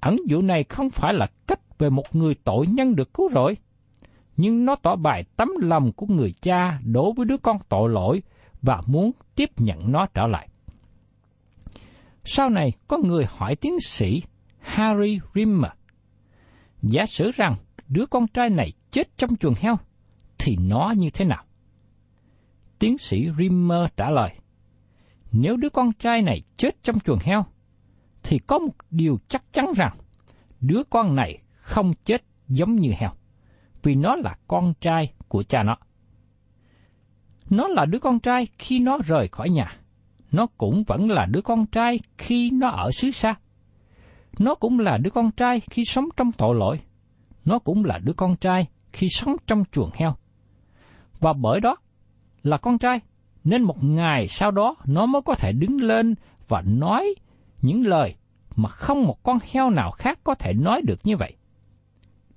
ẩn 0.00 0.16
dụ 0.26 0.42
này 0.42 0.64
không 0.64 0.90
phải 0.90 1.14
là 1.14 1.26
cách 1.46 1.60
về 1.78 1.90
một 1.90 2.16
người 2.16 2.34
tội 2.44 2.66
nhân 2.66 2.96
được 2.96 3.14
cứu 3.14 3.28
rỗi, 3.34 3.56
nhưng 4.36 4.64
nó 4.64 4.76
tỏ 4.82 4.96
bài 4.96 5.24
tấm 5.36 5.48
lòng 5.60 5.92
của 5.92 6.06
người 6.06 6.34
cha 6.42 6.80
đối 6.84 7.12
với 7.16 7.26
đứa 7.26 7.36
con 7.36 7.56
tội 7.68 7.90
lỗi 7.90 8.22
và 8.62 8.82
muốn 8.86 9.10
tiếp 9.34 9.50
nhận 9.56 9.92
nó 9.92 10.06
trở 10.14 10.26
lại. 10.26 10.48
Sau 12.24 12.50
này 12.50 12.72
có 12.88 12.98
người 12.98 13.24
hỏi 13.28 13.54
tiến 13.56 13.80
sĩ 13.80 14.22
Harry 14.58 15.18
Rimmer, 15.34 15.70
giả 16.82 17.06
sử 17.06 17.30
rằng 17.34 17.56
đứa 17.88 18.06
con 18.06 18.26
trai 18.26 18.50
này 18.50 18.72
chết 18.90 19.08
trong 19.16 19.36
chuồng 19.36 19.54
heo, 19.60 19.76
thì 20.38 20.56
nó 20.60 20.92
như 20.96 21.10
thế 21.10 21.24
nào? 21.24 21.44
Tiến 22.78 22.98
sĩ 22.98 23.28
Rimmer 23.38 23.88
trả 23.96 24.10
lời, 24.10 24.34
nếu 25.32 25.56
đứa 25.56 25.68
con 25.68 25.92
trai 25.92 26.22
này 26.22 26.42
chết 26.56 26.82
trong 26.82 27.00
chuồng 27.00 27.18
heo, 27.22 27.44
thì 28.30 28.38
có 28.38 28.58
một 28.58 28.72
điều 28.90 29.18
chắc 29.28 29.52
chắn 29.52 29.66
rằng 29.76 29.96
đứa 30.60 30.82
con 30.90 31.16
này 31.16 31.38
không 31.54 31.92
chết 32.04 32.22
giống 32.48 32.76
như 32.76 32.92
heo, 32.98 33.10
vì 33.82 33.94
nó 33.94 34.16
là 34.16 34.36
con 34.48 34.72
trai 34.80 35.12
của 35.28 35.42
cha 35.42 35.62
nó. 35.62 35.76
Nó 37.50 37.68
là 37.68 37.84
đứa 37.84 37.98
con 37.98 38.20
trai 38.20 38.46
khi 38.58 38.78
nó 38.78 38.98
rời 39.06 39.28
khỏi 39.28 39.50
nhà, 39.50 39.76
nó 40.32 40.46
cũng 40.58 40.84
vẫn 40.86 41.10
là 41.10 41.26
đứa 41.26 41.40
con 41.40 41.66
trai 41.66 42.00
khi 42.18 42.50
nó 42.50 42.68
ở 42.68 42.90
xứ 42.90 43.10
xa. 43.10 43.34
Nó 44.38 44.54
cũng 44.54 44.78
là 44.78 44.98
đứa 44.98 45.10
con 45.10 45.30
trai 45.30 45.60
khi 45.70 45.84
sống 45.84 46.04
trong 46.16 46.32
tội 46.32 46.54
lỗi. 46.54 46.80
Nó 47.44 47.58
cũng 47.58 47.84
là 47.84 47.98
đứa 47.98 48.12
con 48.12 48.36
trai 48.36 48.66
khi 48.92 49.08
sống 49.08 49.36
trong 49.46 49.64
chuồng 49.72 49.90
heo. 49.94 50.14
Và 51.20 51.32
bởi 51.32 51.60
đó 51.60 51.76
là 52.42 52.56
con 52.56 52.78
trai, 52.78 53.00
nên 53.44 53.62
một 53.62 53.84
ngày 53.84 54.28
sau 54.28 54.50
đó 54.50 54.76
nó 54.84 55.06
mới 55.06 55.22
có 55.22 55.34
thể 55.34 55.52
đứng 55.52 55.80
lên 55.80 56.14
và 56.48 56.62
nói 56.66 57.14
những 57.62 57.86
lời 57.86 58.14
mà 58.60 58.68
không 58.68 59.06
một 59.06 59.22
con 59.22 59.38
heo 59.52 59.70
nào 59.70 59.90
khác 59.90 60.18
có 60.24 60.34
thể 60.34 60.52
nói 60.54 60.82
được 60.84 61.00
như 61.04 61.16
vậy. 61.16 61.36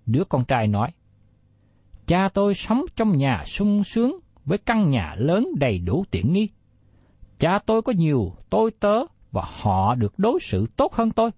Đứa 0.05 0.23
con 0.23 0.45
trai 0.45 0.67
nói, 0.67 0.91
Cha 2.07 2.29
tôi 2.33 2.53
sống 2.53 2.81
trong 2.95 3.17
nhà 3.17 3.43
sung 3.45 3.83
sướng 3.83 4.19
với 4.45 4.57
căn 4.57 4.89
nhà 4.89 5.15
lớn 5.17 5.47
đầy 5.57 5.79
đủ 5.79 6.05
tiện 6.11 6.33
nghi. 6.33 6.49
Cha 7.39 7.59
tôi 7.65 7.81
có 7.81 7.93
nhiều 7.93 8.33
tôi 8.49 8.71
tớ 8.79 8.99
và 9.31 9.43
họ 9.61 9.95
được 9.95 10.13
đối 10.17 10.39
xử 10.39 10.67
tốt 10.75 10.93
hơn 10.93 11.11
tôi. 11.11 11.31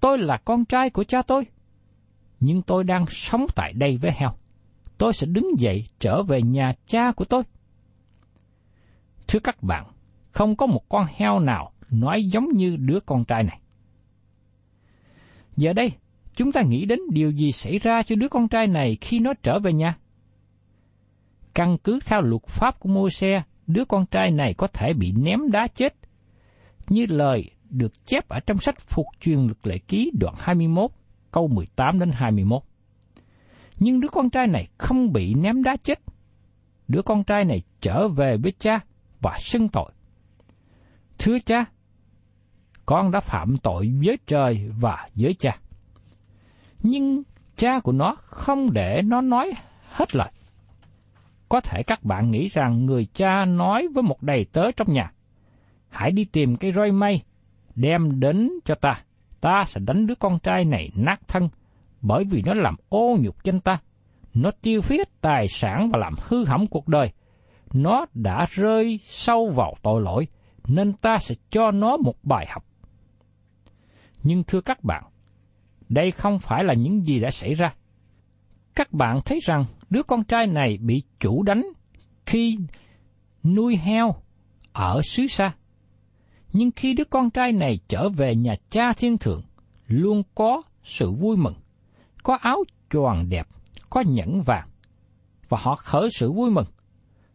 Tôi 0.00 0.18
là 0.18 0.36
con 0.44 0.64
trai 0.64 0.90
của 0.90 1.04
cha 1.04 1.22
tôi, 1.22 1.46
nhưng 2.40 2.62
tôi 2.62 2.84
đang 2.84 3.06
sống 3.06 3.46
tại 3.54 3.72
đây 3.72 3.96
với 3.96 4.10
heo. 4.14 4.30
Tôi 4.98 5.12
sẽ 5.12 5.26
đứng 5.26 5.50
dậy 5.58 5.84
trở 5.98 6.22
về 6.22 6.42
nhà 6.42 6.72
cha 6.86 7.12
của 7.12 7.24
tôi. 7.24 7.42
Thưa 9.28 9.38
các 9.38 9.62
bạn, 9.62 9.86
không 10.30 10.56
có 10.56 10.66
một 10.66 10.88
con 10.88 11.06
heo 11.16 11.38
nào 11.38 11.72
nói 11.90 12.24
giống 12.24 12.48
như 12.48 12.76
đứa 12.76 13.00
con 13.00 13.24
trai 13.24 13.42
này. 13.42 13.61
Giờ 15.56 15.72
đây, 15.72 15.92
chúng 16.34 16.52
ta 16.52 16.62
nghĩ 16.62 16.84
đến 16.84 16.98
điều 17.10 17.30
gì 17.30 17.52
xảy 17.52 17.78
ra 17.78 18.02
cho 18.02 18.16
đứa 18.16 18.28
con 18.28 18.48
trai 18.48 18.66
này 18.66 18.96
khi 19.00 19.18
nó 19.18 19.32
trở 19.42 19.58
về 19.58 19.72
nhà? 19.72 19.96
Căn 21.54 21.78
cứ 21.84 21.98
theo 22.06 22.20
luật 22.20 22.42
pháp 22.46 22.80
của 22.80 22.88
Môi-se, 22.88 23.42
đứa 23.66 23.84
con 23.84 24.06
trai 24.06 24.30
này 24.30 24.54
có 24.54 24.66
thể 24.66 24.92
bị 24.92 25.12
ném 25.12 25.50
đá 25.50 25.66
chết, 25.74 25.94
như 26.88 27.06
lời 27.08 27.50
được 27.70 28.06
chép 28.06 28.28
ở 28.28 28.40
trong 28.40 28.58
sách 28.58 28.80
Phục 28.80 29.06
truyền 29.20 29.38
luật 29.38 29.66
lệ 29.66 29.78
ký 29.78 30.10
đoạn 30.20 30.34
21, 30.38 30.90
câu 31.30 31.48
18 31.48 31.98
đến 31.98 32.10
21. 32.12 32.62
Nhưng 33.78 34.00
đứa 34.00 34.08
con 34.08 34.30
trai 34.30 34.46
này 34.46 34.68
không 34.78 35.12
bị 35.12 35.34
ném 35.34 35.62
đá 35.62 35.76
chết. 35.76 35.98
Đứa 36.88 37.02
con 37.02 37.24
trai 37.24 37.44
này 37.44 37.62
trở 37.80 38.08
về 38.08 38.36
với 38.36 38.52
cha 38.58 38.80
và 39.20 39.36
xưng 39.38 39.68
tội. 39.68 39.92
Thưa 41.18 41.38
cha, 41.38 41.64
con 42.92 43.10
đã 43.10 43.20
phạm 43.20 43.56
tội 43.56 43.92
với 44.04 44.18
trời 44.26 44.70
và 44.80 45.08
với 45.14 45.34
cha. 45.34 45.58
Nhưng 46.82 47.22
cha 47.56 47.80
của 47.80 47.92
nó 47.92 48.16
không 48.20 48.72
để 48.72 49.02
nó 49.04 49.20
nói 49.20 49.52
hết 49.92 50.14
lời. 50.16 50.30
Có 51.48 51.60
thể 51.60 51.82
các 51.82 52.04
bạn 52.04 52.30
nghĩ 52.30 52.48
rằng 52.48 52.86
người 52.86 53.04
cha 53.14 53.44
nói 53.44 53.88
với 53.94 54.02
một 54.02 54.22
đầy 54.22 54.46
tớ 54.52 54.70
trong 54.72 54.92
nhà, 54.92 55.12
hãy 55.88 56.10
đi 56.12 56.24
tìm 56.24 56.56
cây 56.56 56.72
roi 56.72 56.92
mây, 56.92 57.22
đem 57.74 58.20
đến 58.20 58.50
cho 58.64 58.74
ta, 58.74 59.00
ta 59.40 59.64
sẽ 59.66 59.80
đánh 59.86 60.06
đứa 60.06 60.14
con 60.14 60.38
trai 60.38 60.64
này 60.64 60.90
nát 60.96 61.20
thân, 61.28 61.48
bởi 62.00 62.24
vì 62.30 62.42
nó 62.46 62.54
làm 62.54 62.74
ô 62.88 63.16
nhục 63.20 63.44
danh 63.44 63.60
ta. 63.60 63.78
Nó 64.34 64.50
tiêu 64.62 64.80
phí 64.80 64.98
tài 65.20 65.48
sản 65.48 65.90
và 65.92 65.98
làm 65.98 66.14
hư 66.18 66.44
hỏng 66.44 66.66
cuộc 66.66 66.88
đời. 66.88 67.12
Nó 67.74 68.06
đã 68.14 68.46
rơi 68.50 69.00
sâu 69.04 69.50
vào 69.56 69.74
tội 69.82 70.02
lỗi, 70.02 70.26
nên 70.66 70.92
ta 70.92 71.18
sẽ 71.18 71.34
cho 71.50 71.70
nó 71.70 71.96
một 71.96 72.14
bài 72.22 72.46
học. 72.50 72.64
Nhưng 74.22 74.44
thưa 74.44 74.60
các 74.60 74.84
bạn, 74.84 75.02
đây 75.88 76.10
không 76.10 76.38
phải 76.38 76.64
là 76.64 76.74
những 76.74 77.04
gì 77.04 77.20
đã 77.20 77.30
xảy 77.30 77.54
ra. 77.54 77.74
Các 78.74 78.92
bạn 78.92 79.20
thấy 79.24 79.38
rằng 79.42 79.64
đứa 79.90 80.02
con 80.02 80.24
trai 80.24 80.46
này 80.46 80.78
bị 80.80 81.02
chủ 81.20 81.42
đánh 81.42 81.62
khi 82.26 82.58
nuôi 83.44 83.76
heo 83.76 84.14
ở 84.72 85.00
xứ 85.02 85.26
xa. 85.26 85.54
Nhưng 86.52 86.70
khi 86.76 86.94
đứa 86.94 87.04
con 87.04 87.30
trai 87.30 87.52
này 87.52 87.78
trở 87.88 88.08
về 88.08 88.34
nhà 88.34 88.54
cha 88.70 88.92
thiên 88.92 89.18
thượng, 89.18 89.42
luôn 89.86 90.22
có 90.34 90.62
sự 90.82 91.12
vui 91.12 91.36
mừng, 91.36 91.54
có 92.22 92.38
áo 92.40 92.64
choàng 92.90 93.28
đẹp, 93.28 93.48
có 93.90 94.00
nhẫn 94.06 94.42
vàng, 94.42 94.68
và 95.48 95.58
họ 95.60 95.76
khởi 95.76 96.08
sự 96.10 96.32
vui 96.32 96.50
mừng. 96.50 96.66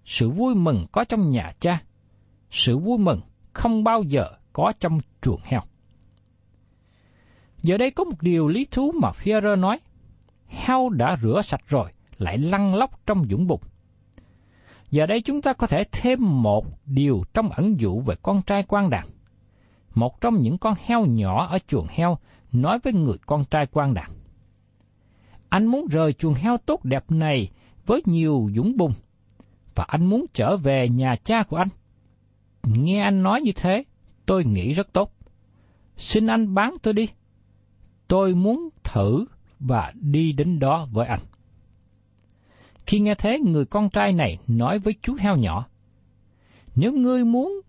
Sự 0.06 0.30
vui 0.30 0.56
mừng 0.56 0.86
có 0.92 1.04
trong 1.04 1.32
nhà 1.32 1.52
cha, 1.60 1.82
sự 2.50 2.78
vui 2.78 2.98
mừng 2.98 3.22
không 3.54 3.84
bao 3.84 4.04
giờ 4.04 4.26
có 4.54 4.74
trong 4.80 5.00
chuồng 5.22 5.42
heo. 5.44 5.62
Giờ 7.62 7.78
đây 7.78 7.92
có 7.92 8.04
một 8.04 8.22
điều 8.22 8.48
lý 8.48 8.66
thú 8.66 8.92
mà 9.02 9.12
Führer 9.12 9.60
nói. 9.60 9.80
Heo 10.48 10.90
đã 10.90 11.18
rửa 11.22 11.42
sạch 11.44 11.62
rồi, 11.68 11.92
lại 12.18 12.38
lăn 12.38 12.76
lóc 12.76 13.00
trong 13.06 13.26
dũng 13.30 13.48
bụng. 13.48 13.62
Giờ 14.92 15.06
đây 15.06 15.22
chúng 15.22 15.42
ta 15.42 15.54
có 15.54 15.68
thể 15.68 15.84
thêm 15.92 16.20
một 16.42 16.66
điều 16.86 17.24
trong 17.34 17.50
ẩn 17.50 17.80
dụ 17.80 18.02
về 18.02 18.16
con 18.22 18.42
trai 18.42 18.64
quan 18.68 18.90
đàn. 18.90 19.08
Một 19.96 20.22
trong 20.22 20.36
những 20.36 20.58
con 20.58 20.74
heo 20.86 21.06
nhỏ 21.06 21.48
ở 21.48 21.60
chuồng 21.68 21.88
heo 21.90 22.18
nói 22.52 22.80
với 22.84 22.94
người 22.94 23.18
con 23.26 23.46
trai 23.46 23.68
quan 23.72 23.94
đàn. 23.94 24.12
Anh 25.50 25.66
muốn 25.66 25.88
rời 25.92 26.14
chuồng 26.14 26.34
heo 26.34 26.58
tốt 26.58 26.86
đẹp 26.86 27.12
này 27.12 27.50
với 27.86 28.02
nhiều 28.06 28.50
dũng 28.56 28.78
bùng, 28.78 28.94
và 29.76 29.84
anh 29.88 30.06
muốn 30.06 30.26
trở 30.34 30.58
về 30.58 30.90
nhà 30.90 31.16
cha 31.24 31.44
của 31.44 31.58
anh. 31.58 31.68
Nghe 32.64 33.02
anh 33.02 33.24
nói 33.24 33.42
như 33.42 33.52
thế, 33.56 33.84
tôi 34.26 34.46
nghĩ 34.46 34.74
rất 34.74 34.94
tốt. 34.94 35.14
Xin 35.96 36.28
anh 36.28 36.54
bán 36.54 36.76
tôi 36.82 36.94
đi. 36.94 37.08
Tôi 38.08 38.36
muốn 38.36 38.70
thử 38.84 39.26
và 39.60 39.94
đi 40.02 40.32
đến 40.32 40.60
đó 40.60 40.88
với 40.92 41.08
anh. 41.08 41.20
Khi 42.86 43.00
nghe 43.00 43.16
thế, 43.16 43.40
người 43.40 43.66
con 43.66 43.90
trai 43.90 44.14
này 44.14 44.38
nói 44.48 44.80
với 44.80 44.96
chú 45.02 45.16
heo 45.20 45.36
nhỏ, 45.36 45.68
Nếu 46.76 46.94
ngươi 46.94 47.26
muốn 47.26 47.62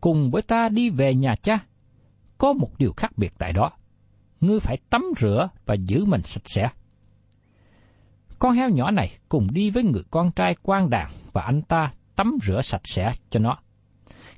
cùng 0.00 0.30
với 0.30 0.42
ta 0.42 0.68
đi 0.68 0.90
về 0.90 1.14
nhà 1.14 1.34
cha, 1.42 1.58
có 2.38 2.52
một 2.52 2.78
điều 2.78 2.92
khác 2.96 3.18
biệt 3.18 3.32
tại 3.38 3.52
đó. 3.52 3.70
Ngươi 4.40 4.60
phải 4.60 4.76
tắm 4.90 5.04
rửa 5.20 5.48
và 5.66 5.74
giữ 5.74 6.04
mình 6.04 6.22
sạch 6.24 6.42
sẽ. 6.46 6.68
Con 8.38 8.52
heo 8.56 8.70
nhỏ 8.70 8.90
này 8.90 9.12
cùng 9.28 9.48
đi 9.52 9.70
với 9.70 9.82
người 9.82 10.02
con 10.10 10.30
trai 10.30 10.56
quan 10.62 10.90
đàn 10.90 11.10
và 11.32 11.42
anh 11.42 11.62
ta 11.62 11.92
tắm 12.16 12.38
rửa 12.42 12.60
sạch 12.60 12.80
sẽ 12.84 13.10
cho 13.30 13.40
nó. 13.40 13.58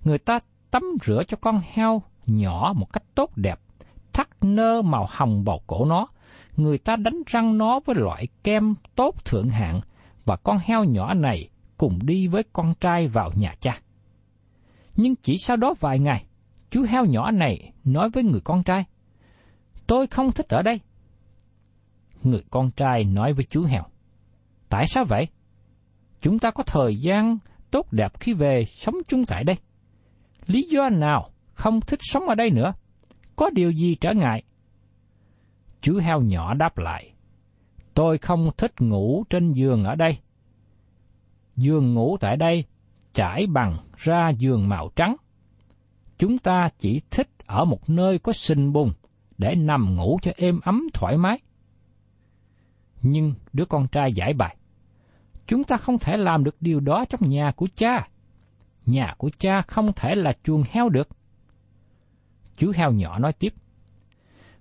Người 0.05 0.19
ta 0.19 0.39
tắm 0.71 0.83
rửa 1.05 1.23
cho 1.29 1.37
con 1.41 1.61
heo 1.73 2.03
nhỏ 2.27 2.73
một 2.77 2.93
cách 2.93 3.05
tốt 3.15 3.31
đẹp, 3.37 3.61
thắt 4.17 4.29
nơ 4.41 4.83
màu 4.83 5.07
hồng 5.11 5.45
vào 5.45 5.61
cổ 5.67 5.85
nó. 5.85 6.07
Người 6.57 6.79
ta 6.79 6.97
đánh 6.97 7.23
răng 7.27 7.59
nó 7.59 7.81
với 7.85 7.97
loại 7.97 8.29
kem 8.45 8.75
tốt 8.95 9.25
thượng 9.25 9.49
hạng 9.49 9.81
và 10.25 10.37
con 10.37 10.59
heo 10.65 10.85
nhỏ 10.85 11.15
này 11.15 11.49
cùng 11.77 11.99
đi 12.03 12.29
với 12.29 12.43
con 12.53 12.75
trai 12.81 13.09
vào 13.09 13.31
nhà 13.35 13.55
cha. 13.61 13.81
Nhưng 14.97 15.15
chỉ 15.17 15.37
sau 15.39 15.57
đó 15.57 15.75
vài 15.81 15.99
ngày, 15.99 16.25
chú 16.71 16.83
heo 16.89 17.05
nhỏ 17.05 17.31
này 17.31 17.73
nói 17.85 18.11
với 18.11 18.23
người 18.25 18.41
con 18.45 18.63
trai, 18.63 18.85
Tôi 19.87 20.07
không 20.07 20.33
thích 20.33 20.49
ở 20.49 20.63
đây. 20.63 20.81
Người 22.23 22.43
con 22.51 22.71
trai 22.71 23.05
nói 23.05 23.33
với 23.33 23.45
chú 23.51 23.65
heo, 23.65 23.83
Tại 24.69 24.87
sao 24.87 25.05
vậy? 25.05 25.29
Chúng 26.21 26.39
ta 26.39 26.51
có 26.51 26.63
thời 26.63 26.97
gian 26.97 27.39
tốt 27.71 27.93
đẹp 27.93 28.21
khi 28.21 28.35
về 28.35 28.65
sống 28.65 28.95
chung 29.09 29.25
tại 29.25 29.45
đây. 29.45 29.57
Lý 30.47 30.63
do 30.63 30.89
nào 30.89 31.31
không 31.53 31.81
thích 31.81 32.01
sống 32.03 32.29
ở 32.29 32.35
đây 32.35 32.51
nữa? 32.51 32.73
Có 33.37 33.51
điều 33.51 33.71
gì 33.71 33.95
trở 33.95 34.13
ngại? 34.13 34.43
Chú 35.81 35.99
heo 35.99 36.21
nhỏ 36.21 36.55
đáp 36.55 36.79
lại, 36.79 37.13
tôi 37.95 38.19
không 38.19 38.51
thích 38.57 38.81
ngủ 38.81 39.25
trên 39.31 39.53
giường 39.53 39.85
ở 39.85 39.95
đây. 39.95 40.19
Giường 41.57 41.95
ngủ 41.95 42.17
tại 42.21 42.37
đây 42.37 42.65
trải 43.13 43.47
bằng 43.47 43.77
ra 43.97 44.29
giường 44.29 44.69
màu 44.69 44.91
trắng. 44.97 45.17
Chúng 46.19 46.39
ta 46.39 46.71
chỉ 46.79 47.01
thích 47.11 47.29
ở 47.47 47.65
một 47.65 47.91
nơi 47.91 48.19
có 48.19 48.33
sinh 48.33 48.73
bùn 48.73 48.93
để 49.39 49.55
nằm 49.55 49.97
ngủ 49.97 50.19
cho 50.23 50.33
êm 50.37 50.61
ấm 50.61 50.87
thoải 50.95 51.17
mái. 51.17 51.39
Nhưng 53.03 53.35
đứa 53.53 53.65
con 53.65 53.89
trai 53.89 54.13
giải 54.13 54.33
bài. 54.33 54.57
Chúng 55.47 55.65
ta 55.65 55.77
không 55.77 55.99
thể 55.99 56.17
làm 56.17 56.45
được 56.45 56.57
điều 56.61 56.81
đó 56.81 57.05
trong 57.09 57.31
nhà 57.31 57.53
của 57.57 57.69
cha. 57.77 58.09
Nhà 58.87 59.15
của 59.19 59.31
cha 59.39 59.63
không 59.63 59.93
thể 59.97 60.15
là 60.15 60.33
chuồng 60.45 60.63
heo 60.71 60.89
được. 60.89 61.09
Chú 62.57 62.73
heo 62.75 62.93
nhỏ 62.93 63.19
nói 63.19 63.33
tiếp. 63.33 63.55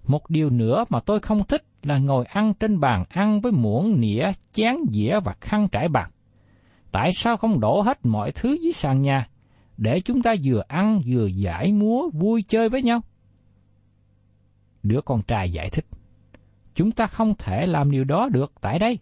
Một 0.08 0.30
điều 0.30 0.50
nữa 0.50 0.86
mà 0.90 1.00
tôi 1.00 1.20
không 1.20 1.44
thích 1.44 1.64
là 1.84 1.98
ngồi 1.98 2.26
ăn 2.26 2.54
trên 2.54 2.80
bàn 2.80 3.06
ăn 3.10 3.42
với 3.42 3.52
muỗng, 3.52 4.00
nĩa, 4.00 4.32
chén, 4.54 4.76
dĩa 4.92 5.20
và 5.24 5.34
khăn 5.42 5.68
trải 5.72 5.88
bàn. 5.88 6.12
Tại 6.92 7.12
sao 7.14 7.38
không 7.38 7.60
đổ 7.60 7.82
hết 7.82 8.06
mọi 8.06 8.32
thứ 8.32 8.58
dưới 8.62 8.72
sàn 8.72 9.02
nhà, 9.02 9.28
để 9.78 10.02
chúng 10.02 10.22
ta 10.22 10.36
vừa 10.44 10.64
ăn 10.68 11.02
vừa 11.06 11.26
giải 11.26 11.72
múa 11.74 12.10
vui 12.14 12.44
chơi 12.48 12.70
với 12.70 12.82
nhau? 12.82 13.02
Đứa 14.84 15.02
con 15.02 15.22
trai 15.22 15.52
giải 15.52 15.70
thích. 15.70 15.86
Chúng 16.76 16.92
ta 16.92 17.08
không 17.08 17.34
thể 17.38 17.66
làm 17.66 17.92
điều 17.92 18.04
đó 18.04 18.30
được 18.32 18.54
tại 18.62 18.80
đây. 18.80 19.00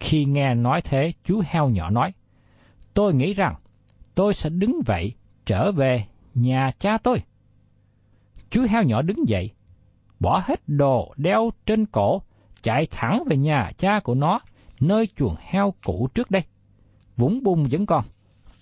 Khi 0.00 0.24
nghe 0.24 0.54
nói 0.54 0.80
thế, 0.84 1.12
chú 1.24 1.42
heo 1.46 1.68
nhỏ 1.68 1.90
nói, 1.90 2.12
tôi 2.94 3.14
nghĩ 3.14 3.32
rằng 3.32 3.54
tôi 4.14 4.34
sẽ 4.34 4.50
đứng 4.50 4.80
vậy 4.86 5.12
trở 5.46 5.72
về 5.72 6.04
nhà 6.34 6.72
cha 6.78 6.98
tôi. 6.98 7.22
Chú 8.50 8.66
heo 8.70 8.82
nhỏ 8.82 9.02
đứng 9.02 9.28
dậy, 9.28 9.50
bỏ 10.20 10.42
hết 10.44 10.60
đồ 10.66 11.14
đeo 11.16 11.50
trên 11.66 11.86
cổ, 11.86 12.22
chạy 12.62 12.86
thẳng 12.90 13.22
về 13.26 13.36
nhà 13.36 13.72
cha 13.78 14.00
của 14.04 14.14
nó, 14.14 14.40
nơi 14.80 15.08
chuồng 15.16 15.34
heo 15.40 15.74
cũ 15.84 16.08
trước 16.14 16.30
đây. 16.30 16.42
Vũng 17.16 17.42
bung 17.42 17.68
vẫn 17.70 17.86
còn. 17.86 18.04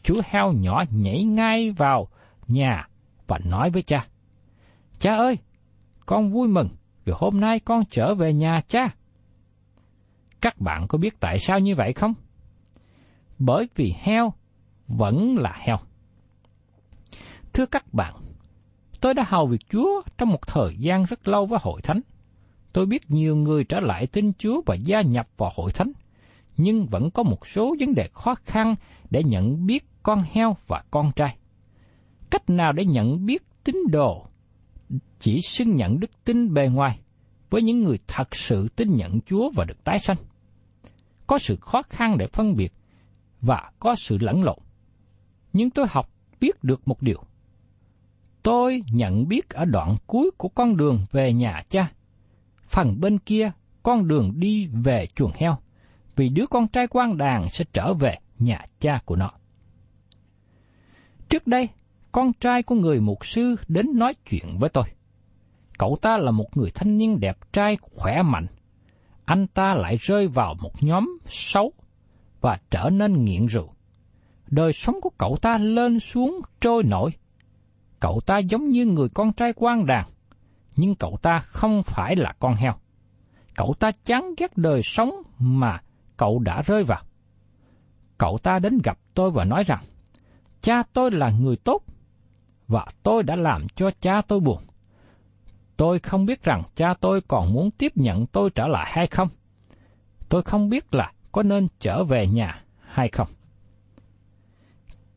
Chú 0.03 0.21
heo 0.25 0.53
nhỏ 0.53 0.85
nhảy 0.91 1.25
ngay 1.25 1.71
vào 1.71 2.09
nhà 2.49 2.89
và 3.27 3.39
nói 3.45 3.71
với 3.71 3.83
cha. 3.83 4.07
Cha 4.99 5.17
ơi, 5.17 5.39
con 6.07 6.31
vui 6.31 6.49
mừng 6.49 6.69
vì 7.05 7.13
hôm 7.17 7.41
nay 7.41 7.61
con 7.61 7.85
trở 7.91 8.15
về 8.15 8.33
nhà 8.33 8.61
cha. 8.69 8.95
Các 10.41 10.61
bạn 10.61 10.87
có 10.89 10.99
biết 10.99 11.21
tại 11.21 11.39
sao 11.39 11.59
như 11.59 11.75
vậy 11.75 11.93
không? 11.93 12.15
Bởi 13.39 13.69
vì 13.75 13.95
heo 13.99 14.33
vẫn 14.89 15.37
là 15.39 15.57
heo. 15.59 15.79
Thưa 17.53 17.67
các 17.67 17.95
bạn, 17.95 18.15
tôi 19.01 19.15
đã 19.15 19.25
hầu 19.27 19.47
việc 19.47 19.61
Chúa 19.71 20.03
trong 20.19 20.29
một 20.29 20.47
thời 20.47 20.77
gian 20.79 21.05
rất 21.05 21.29
lâu 21.29 21.47
với 21.47 21.59
hội 21.63 21.81
thánh. 21.83 22.01
Tôi 22.73 22.87
biết 22.87 23.11
nhiều 23.11 23.37
người 23.37 23.65
trở 23.65 23.81
lại 23.81 24.07
tin 24.07 24.33
Chúa 24.39 24.61
và 24.67 24.75
gia 24.75 25.01
nhập 25.01 25.29
vào 25.37 25.53
hội 25.55 25.73
thánh. 25.73 25.93
nhưng 26.57 26.87
vẫn 26.87 27.11
có 27.11 27.23
một 27.23 27.47
số 27.47 27.77
vấn 27.81 27.95
đề 27.95 28.09
khó 28.13 28.35
khăn 28.35 28.75
để 29.11 29.23
nhận 29.23 29.67
biết 29.67 29.85
con 30.03 30.25
heo 30.33 30.57
và 30.67 30.85
con 30.91 31.13
trai. 31.17 31.37
Cách 32.31 32.51
nào 32.51 32.73
để 32.73 32.85
nhận 32.85 33.27
biết 33.27 33.43
tín 33.65 33.77
đồ 33.91 34.27
chỉ 35.21 35.39
xưng 35.49 35.75
nhận 35.75 36.01
đức 36.01 36.25
tin 36.25 36.55
bề 36.55 36.69
ngoài 36.69 37.01
với 37.51 37.63
những 37.63 37.83
người 37.83 37.99
thật 38.07 38.37
sự 38.37 38.69
tin 38.77 38.97
nhận 38.97 39.21
Chúa 39.21 39.51
và 39.55 39.65
được 39.65 39.85
tái 39.85 39.99
sanh. 39.99 40.17
Có 41.27 41.39
sự 41.39 41.57
khó 41.61 41.83
khăn 41.91 42.19
để 42.19 42.27
phân 42.33 42.57
biệt 42.57 42.73
và 43.41 43.71
có 43.79 43.95
sự 43.99 44.19
lẫn 44.21 44.43
lộn. 44.43 44.59
Nhưng 45.53 45.71
tôi 45.71 45.87
học 45.91 46.11
biết 46.41 46.65
được 46.65 46.89
một 46.89 47.03
điều. 47.03 47.23
Tôi 48.47 48.83
nhận 48.93 49.29
biết 49.29 49.51
ở 49.51 49.65
đoạn 49.65 49.97
cuối 50.07 50.31
của 50.39 50.49
con 50.49 50.77
đường 50.77 51.01
về 51.13 51.33
nhà 51.33 51.63
cha. 51.69 51.91
Phần 52.69 53.01
bên 53.01 53.19
kia, 53.19 53.51
con 53.83 54.09
đường 54.09 54.33
đi 54.37 54.67
về 54.67 55.07
chuồng 55.15 55.31
heo, 55.35 55.57
vì 56.17 56.29
đứa 56.29 56.47
con 56.47 56.69
trai 56.69 56.87
quan 56.87 57.17
đàn 57.17 57.49
sẽ 57.49 57.65
trở 57.73 57.95
về 57.95 58.19
nhà 58.39 58.67
cha 58.81 58.99
của 59.05 59.17
nó. 59.17 59.31
Trước 61.29 61.47
đây, 61.47 61.69
con 62.13 62.33
trai 62.41 62.63
của 62.63 62.75
người 62.75 63.01
mục 63.01 63.27
sư 63.27 63.57
đến 63.69 63.87
nói 63.99 64.15
chuyện 64.31 64.59
với 64.59 64.71
tôi. 64.71 64.85
Cậu 65.79 65.99
ta 66.03 66.17
là 66.17 66.31
một 66.31 66.57
người 66.57 66.71
thanh 66.75 66.99
niên 66.99 67.21
đẹp 67.21 67.53
trai, 67.53 67.77
khỏe 67.81 68.23
mạnh. 68.23 68.47
Anh 69.25 69.47
ta 69.47 69.75
lại 69.75 69.97
rơi 70.01 70.29
vào 70.29 70.55
một 70.63 70.83
nhóm 70.83 71.19
xấu 71.27 71.73
và 72.41 72.59
trở 72.71 72.91
nên 72.93 73.25
nghiện 73.25 73.47
rượu. 73.47 73.75
Đời 74.47 74.73
sống 74.73 75.01
của 75.01 75.11
cậu 75.19 75.37
ta 75.43 75.59
lên 75.59 76.01
xuống 76.01 76.41
trôi 76.61 76.83
nổi. 76.83 77.11
Cậu 78.01 78.21
ta 78.27 78.39
giống 78.39 78.69
như 78.69 78.87
người 78.87 79.09
con 79.09 79.33
trai 79.33 79.53
quan 79.57 79.87
đàn, 79.87 80.07
nhưng 80.77 80.95
cậu 80.95 81.19
ta 81.23 81.39
không 81.39 81.83
phải 81.83 82.17
là 82.17 82.35
con 82.39 82.55
heo. 82.55 82.75
Cậu 83.55 83.75
ta 83.79 83.91
chán 84.05 84.35
ghét 84.37 84.57
đời 84.57 84.83
sống 84.83 85.23
mà 85.39 85.81
cậu 86.17 86.39
đã 86.39 86.63
rơi 86.63 86.85
vào. 86.85 87.03
Cậu 88.19 88.39
ta 88.39 88.59
đến 88.59 88.79
gặp 88.85 88.99
tôi 89.15 89.31
và 89.31 89.45
nói 89.45 89.65
rằng, 89.65 89.83
cha 90.63 90.83
tôi 90.93 91.11
là 91.11 91.31
người 91.31 91.57
tốt, 91.57 91.83
và 92.69 92.87
tôi 93.03 93.23
đã 93.23 93.37
làm 93.37 93.67
cho 93.75 93.91
cha 94.01 94.23
tôi 94.29 94.41
buồn. 94.41 94.63
Tôi 95.77 95.99
không 95.99 96.27
biết 96.27 96.43
rằng 96.43 96.63
cha 96.75 96.95
tôi 97.01 97.21
còn 97.21 97.53
muốn 97.53 97.71
tiếp 97.71 97.93
nhận 97.95 98.27
tôi 98.27 98.51
trở 98.51 98.67
lại 98.67 98.87
hay 98.93 99.07
không. 99.07 99.29
Tôi 100.29 100.43
không 100.43 100.69
biết 100.69 100.95
là 100.95 101.13
có 101.33 101.43
nên 101.43 101.69
trở 101.81 102.05
về 102.05 102.27
nhà 102.27 102.65
hay 102.81 103.09
không. 103.09 103.29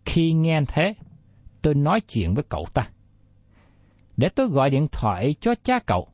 Khi 0.05 0.33
nghe 0.33 0.61
thế, 0.67 0.93
tôi 1.61 1.75
nói 1.75 2.01
chuyện 2.01 2.33
với 2.33 2.43
cậu 2.49 2.67
ta. 2.73 2.89
Để 4.17 4.29
tôi 4.29 4.47
gọi 4.47 4.69
điện 4.69 4.87
thoại 4.91 5.35
cho 5.41 5.55
cha 5.63 5.79
cậu. 5.79 6.07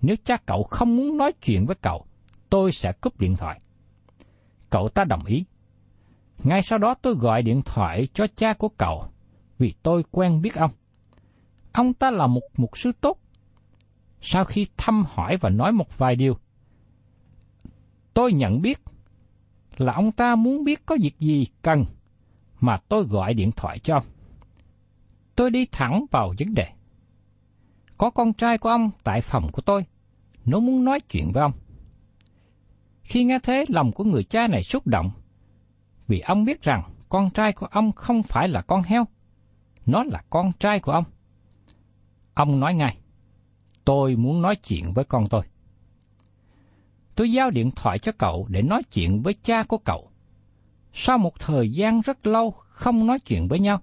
Nếu 0.00 0.16
cha 0.24 0.36
cậu 0.46 0.62
không 0.62 0.96
muốn 0.96 1.16
nói 1.16 1.32
chuyện 1.42 1.66
với 1.66 1.76
cậu, 1.76 2.06
tôi 2.50 2.72
sẽ 2.72 2.92
cúp 2.92 3.20
điện 3.20 3.36
thoại. 3.36 3.60
Cậu 4.70 4.88
ta 4.88 5.04
đồng 5.04 5.24
ý. 5.24 5.44
Ngay 6.44 6.62
sau 6.62 6.78
đó 6.78 6.94
tôi 6.94 7.14
gọi 7.14 7.42
điện 7.42 7.62
thoại 7.64 8.08
cho 8.14 8.26
cha 8.36 8.52
của 8.52 8.68
cậu, 8.68 9.04
vì 9.58 9.74
tôi 9.82 10.04
quen 10.10 10.42
biết 10.42 10.54
ông. 10.54 10.70
Ông 11.72 11.94
ta 11.94 12.10
là 12.10 12.26
một 12.26 12.42
mục 12.56 12.78
sư 12.78 12.92
tốt. 13.00 13.18
Sau 14.20 14.44
khi 14.44 14.66
thăm 14.76 15.04
hỏi 15.08 15.36
và 15.40 15.50
nói 15.50 15.72
một 15.72 15.98
vài 15.98 16.16
điều, 16.16 16.38
tôi 18.14 18.32
nhận 18.32 18.62
biết 18.62 18.80
là 19.76 19.92
ông 19.92 20.12
ta 20.12 20.34
muốn 20.34 20.64
biết 20.64 20.86
có 20.86 20.96
việc 21.00 21.18
gì 21.18 21.46
cần 21.62 21.84
mà 22.60 22.78
tôi 22.88 23.04
gọi 23.04 23.34
điện 23.34 23.50
thoại 23.52 23.78
cho 23.78 23.94
ông. 23.94 24.04
Tôi 25.38 25.50
đi 25.50 25.66
thẳng 25.66 26.04
vào 26.10 26.34
vấn 26.38 26.54
đề. 26.54 26.66
Có 27.98 28.10
con 28.10 28.32
trai 28.32 28.58
của 28.58 28.68
ông 28.68 28.90
tại 29.04 29.20
phòng 29.20 29.52
của 29.52 29.62
tôi, 29.62 29.84
nó 30.44 30.60
muốn 30.60 30.84
nói 30.84 31.00
chuyện 31.00 31.32
với 31.32 31.42
ông. 31.42 31.52
Khi 33.02 33.24
nghe 33.24 33.38
thế, 33.42 33.64
lòng 33.68 33.92
của 33.92 34.04
người 34.04 34.24
cha 34.24 34.46
này 34.46 34.62
xúc 34.62 34.86
động, 34.86 35.10
vì 36.06 36.20
ông 36.20 36.44
biết 36.44 36.62
rằng 36.62 36.82
con 37.08 37.30
trai 37.30 37.52
của 37.52 37.66
ông 37.66 37.92
không 37.92 38.22
phải 38.22 38.48
là 38.48 38.62
con 38.62 38.82
heo, 38.82 39.04
nó 39.86 40.04
là 40.04 40.22
con 40.30 40.52
trai 40.60 40.80
của 40.80 40.92
ông. 40.92 41.04
Ông 42.34 42.60
nói 42.60 42.74
ngay, 42.74 42.98
tôi 43.84 44.16
muốn 44.16 44.42
nói 44.42 44.56
chuyện 44.56 44.92
với 44.94 45.04
con 45.04 45.28
tôi. 45.28 45.42
Tôi 47.14 47.32
giao 47.32 47.50
điện 47.50 47.70
thoại 47.76 47.98
cho 47.98 48.12
cậu 48.12 48.46
để 48.48 48.62
nói 48.62 48.82
chuyện 48.82 49.22
với 49.22 49.34
cha 49.34 49.62
của 49.62 49.78
cậu. 49.78 50.10
Sau 50.92 51.18
một 51.18 51.40
thời 51.40 51.72
gian 51.72 52.00
rất 52.00 52.26
lâu 52.26 52.50
không 52.50 53.06
nói 53.06 53.18
chuyện 53.18 53.48
với 53.48 53.60
nhau, 53.60 53.80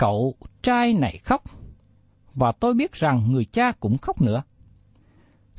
cậu 0.00 0.34
trai 0.62 0.92
này 0.92 1.18
khóc, 1.24 1.42
và 2.34 2.52
tôi 2.52 2.74
biết 2.74 2.92
rằng 2.92 3.32
người 3.32 3.44
cha 3.44 3.72
cũng 3.80 3.98
khóc 3.98 4.22
nữa. 4.22 4.42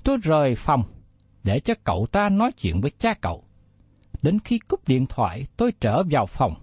Tôi 0.04 0.18
rời 0.24 0.56
phòng 0.56 0.84
để 1.44 1.60
cho 1.60 1.74
cậu 1.84 2.08
ta 2.12 2.30
nói 2.30 2.52
chuyện 2.52 2.82
với 2.82 2.92
cha 3.00 3.14
cậu. 3.14 3.44
Đến 4.22 4.40
khi 4.40 4.60
cúp 4.60 4.88
điện 4.88 5.06
thoại, 5.10 5.46
tôi 5.58 5.72
trở 5.80 6.04
vào 6.12 6.26
phòng, 6.26 6.54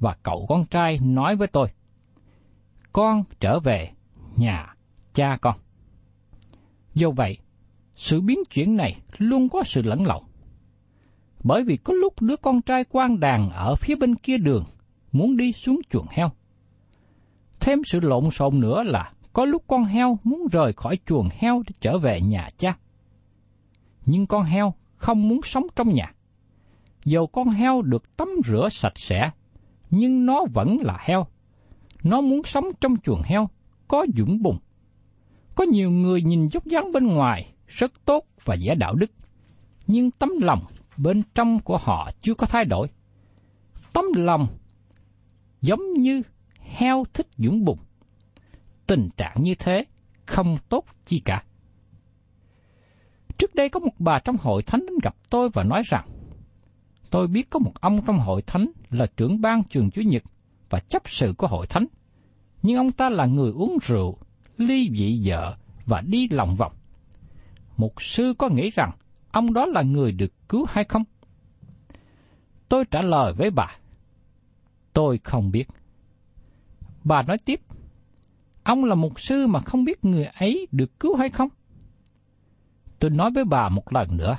và 0.00 0.16
cậu 0.22 0.46
con 0.48 0.66
trai 0.66 0.98
nói 1.02 1.36
với 1.36 1.48
tôi, 1.48 1.68
Con 2.92 3.24
trở 3.40 3.60
về 3.60 3.90
nhà 4.36 4.74
cha 5.12 5.38
con. 5.40 5.56
Do 6.94 7.10
vậy, 7.10 7.38
sự 7.94 8.20
biến 8.20 8.38
chuyển 8.50 8.76
này 8.76 8.96
luôn 9.18 9.48
có 9.48 9.62
sự 9.66 9.82
lẫn 9.82 10.06
lộn. 10.06 10.22
Bởi 11.44 11.64
vì 11.64 11.76
có 11.76 11.94
lúc 11.94 12.22
đứa 12.22 12.36
con 12.36 12.62
trai 12.62 12.84
quan 12.90 13.20
đàn 13.20 13.50
ở 13.50 13.74
phía 13.74 13.96
bên 13.96 14.14
kia 14.14 14.38
đường 14.38 14.64
muốn 15.12 15.36
đi 15.36 15.52
xuống 15.52 15.80
chuồng 15.90 16.06
heo. 16.10 16.30
Thêm 17.64 17.84
sự 17.84 18.00
lộn 18.00 18.30
xộn 18.30 18.60
nữa 18.60 18.82
là 18.82 19.12
có 19.32 19.44
lúc 19.44 19.64
con 19.66 19.84
heo 19.84 20.18
muốn 20.24 20.46
rời 20.52 20.72
khỏi 20.72 20.98
chuồng 21.06 21.28
heo 21.32 21.62
để 21.66 21.74
trở 21.80 21.98
về 21.98 22.20
nhà 22.20 22.48
cha. 22.56 22.76
Nhưng 24.06 24.26
con 24.26 24.44
heo 24.44 24.74
không 24.96 25.28
muốn 25.28 25.40
sống 25.44 25.66
trong 25.76 25.94
nhà. 25.94 26.12
Dầu 27.04 27.26
con 27.26 27.48
heo 27.48 27.82
được 27.82 28.16
tắm 28.16 28.28
rửa 28.44 28.68
sạch 28.70 28.92
sẽ, 28.96 29.30
nhưng 29.90 30.26
nó 30.26 30.44
vẫn 30.54 30.78
là 30.82 30.98
heo. 31.00 31.26
Nó 32.02 32.20
muốn 32.20 32.40
sống 32.44 32.64
trong 32.80 32.96
chuồng 32.96 33.22
heo, 33.24 33.48
có 33.88 34.06
dũng 34.16 34.42
bùng. 34.42 34.58
Có 35.54 35.64
nhiều 35.64 35.90
người 35.90 36.22
nhìn 36.22 36.48
dốc 36.48 36.66
dáng 36.66 36.92
bên 36.92 37.06
ngoài 37.06 37.52
rất 37.66 37.92
tốt 38.04 38.24
và 38.44 38.54
giả 38.54 38.74
đạo 38.74 38.94
đức, 38.94 39.10
nhưng 39.86 40.10
tấm 40.10 40.30
lòng 40.40 40.64
bên 40.96 41.22
trong 41.34 41.58
của 41.58 41.76
họ 41.76 42.10
chưa 42.20 42.34
có 42.34 42.46
thay 42.46 42.64
đổi. 42.64 42.88
Tấm 43.92 44.04
lòng 44.14 44.46
giống 45.60 45.92
như 45.92 46.22
heo 46.74 47.04
thích 47.14 47.26
dũng 47.36 47.64
bụng. 47.64 47.78
Tình 48.86 49.08
trạng 49.16 49.36
như 49.40 49.54
thế 49.54 49.84
không 50.26 50.58
tốt 50.68 50.84
chi 51.04 51.22
cả. 51.24 51.44
Trước 53.38 53.54
đây 53.54 53.68
có 53.68 53.80
một 53.80 53.92
bà 53.98 54.18
trong 54.18 54.36
hội 54.36 54.62
thánh 54.62 54.80
đến 54.80 54.98
gặp 55.02 55.16
tôi 55.30 55.48
và 55.52 55.62
nói 55.62 55.82
rằng, 55.86 56.08
tôi 57.10 57.26
biết 57.26 57.50
có 57.50 57.58
một 57.58 57.72
ông 57.80 58.00
trong 58.06 58.18
hội 58.18 58.42
thánh 58.42 58.66
là 58.90 59.06
trưởng 59.16 59.40
ban 59.40 59.62
trường 59.64 59.90
Chúa 59.90 60.02
Nhật 60.02 60.22
và 60.70 60.80
chấp 60.80 61.02
sự 61.06 61.34
của 61.38 61.46
hội 61.46 61.66
thánh, 61.66 61.86
nhưng 62.62 62.76
ông 62.76 62.92
ta 62.92 63.08
là 63.08 63.26
người 63.26 63.52
uống 63.52 63.78
rượu, 63.82 64.18
ly 64.56 64.90
dị 64.98 65.22
vợ 65.24 65.56
và 65.86 66.00
đi 66.00 66.28
lòng 66.28 66.54
vòng. 66.56 66.72
Một 67.76 68.02
sư 68.02 68.34
có 68.38 68.48
nghĩ 68.48 68.70
rằng 68.70 68.90
ông 69.30 69.52
đó 69.52 69.66
là 69.66 69.82
người 69.82 70.12
được 70.12 70.48
cứu 70.48 70.66
hay 70.68 70.84
không? 70.84 71.04
Tôi 72.68 72.84
trả 72.84 73.02
lời 73.02 73.32
với 73.32 73.50
bà, 73.50 73.76
tôi 74.92 75.20
không 75.24 75.50
biết. 75.50 75.68
Bà 77.04 77.22
nói 77.22 77.38
tiếp, 77.44 77.60
ông 78.62 78.84
là 78.84 78.94
một 78.94 79.20
sư 79.20 79.46
mà 79.46 79.60
không 79.60 79.84
biết 79.84 80.04
người 80.04 80.24
ấy 80.24 80.66
được 80.72 81.00
cứu 81.00 81.16
hay 81.16 81.28
không? 81.28 81.48
Tôi 82.98 83.10
nói 83.10 83.30
với 83.34 83.44
bà 83.44 83.68
một 83.68 83.92
lần 83.92 84.16
nữa, 84.16 84.36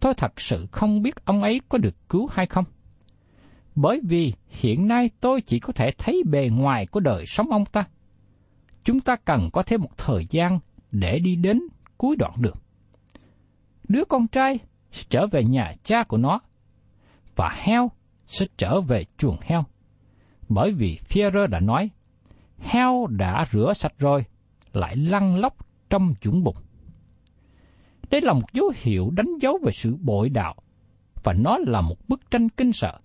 tôi 0.00 0.14
thật 0.14 0.40
sự 0.40 0.66
không 0.72 1.02
biết 1.02 1.24
ông 1.24 1.42
ấy 1.42 1.60
có 1.68 1.78
được 1.78 2.08
cứu 2.08 2.28
hay 2.32 2.46
không. 2.46 2.64
Bởi 3.74 4.00
vì 4.04 4.32
hiện 4.48 4.88
nay 4.88 5.10
tôi 5.20 5.40
chỉ 5.40 5.58
có 5.58 5.72
thể 5.72 5.90
thấy 5.98 6.22
bề 6.30 6.48
ngoài 6.52 6.86
của 6.86 7.00
đời 7.00 7.24
sống 7.26 7.50
ông 7.50 7.64
ta. 7.64 7.84
Chúng 8.84 9.00
ta 9.00 9.16
cần 9.24 9.48
có 9.52 9.62
thêm 9.62 9.80
một 9.80 9.98
thời 9.98 10.26
gian 10.30 10.58
để 10.92 11.18
đi 11.18 11.36
đến 11.36 11.60
cuối 11.96 12.16
đoạn 12.16 12.34
đường. 12.40 12.56
Đứa 13.88 14.04
con 14.04 14.28
trai 14.28 14.58
sẽ 14.90 15.04
trở 15.08 15.26
về 15.26 15.44
nhà 15.44 15.72
cha 15.84 16.04
của 16.08 16.16
nó, 16.16 16.40
và 17.36 17.50
heo 17.62 17.90
sẽ 18.26 18.46
trở 18.56 18.80
về 18.80 19.04
chuồng 19.18 19.36
heo. 19.40 19.64
Bởi 20.48 20.72
vì 20.72 20.98
Führer 21.08 21.46
đã 21.46 21.60
nói, 21.60 21.90
heo 22.58 23.06
đã 23.06 23.44
rửa 23.52 23.72
sạch 23.72 23.94
rồi, 23.98 24.24
lại 24.72 24.96
lăn 24.96 25.36
lóc 25.36 25.56
trong 25.90 26.14
chuẩn 26.14 26.42
bụng. 26.42 26.56
Đây 28.10 28.20
là 28.20 28.32
một 28.32 28.52
dấu 28.52 28.72
hiệu 28.76 29.10
đánh 29.10 29.38
dấu 29.40 29.58
về 29.64 29.72
sự 29.72 29.96
bội 30.00 30.28
đạo, 30.28 30.54
và 31.24 31.32
nó 31.32 31.58
là 31.58 31.80
một 31.80 31.96
bức 32.08 32.30
tranh 32.30 32.48
kinh 32.48 32.72
sợ. 32.72 32.98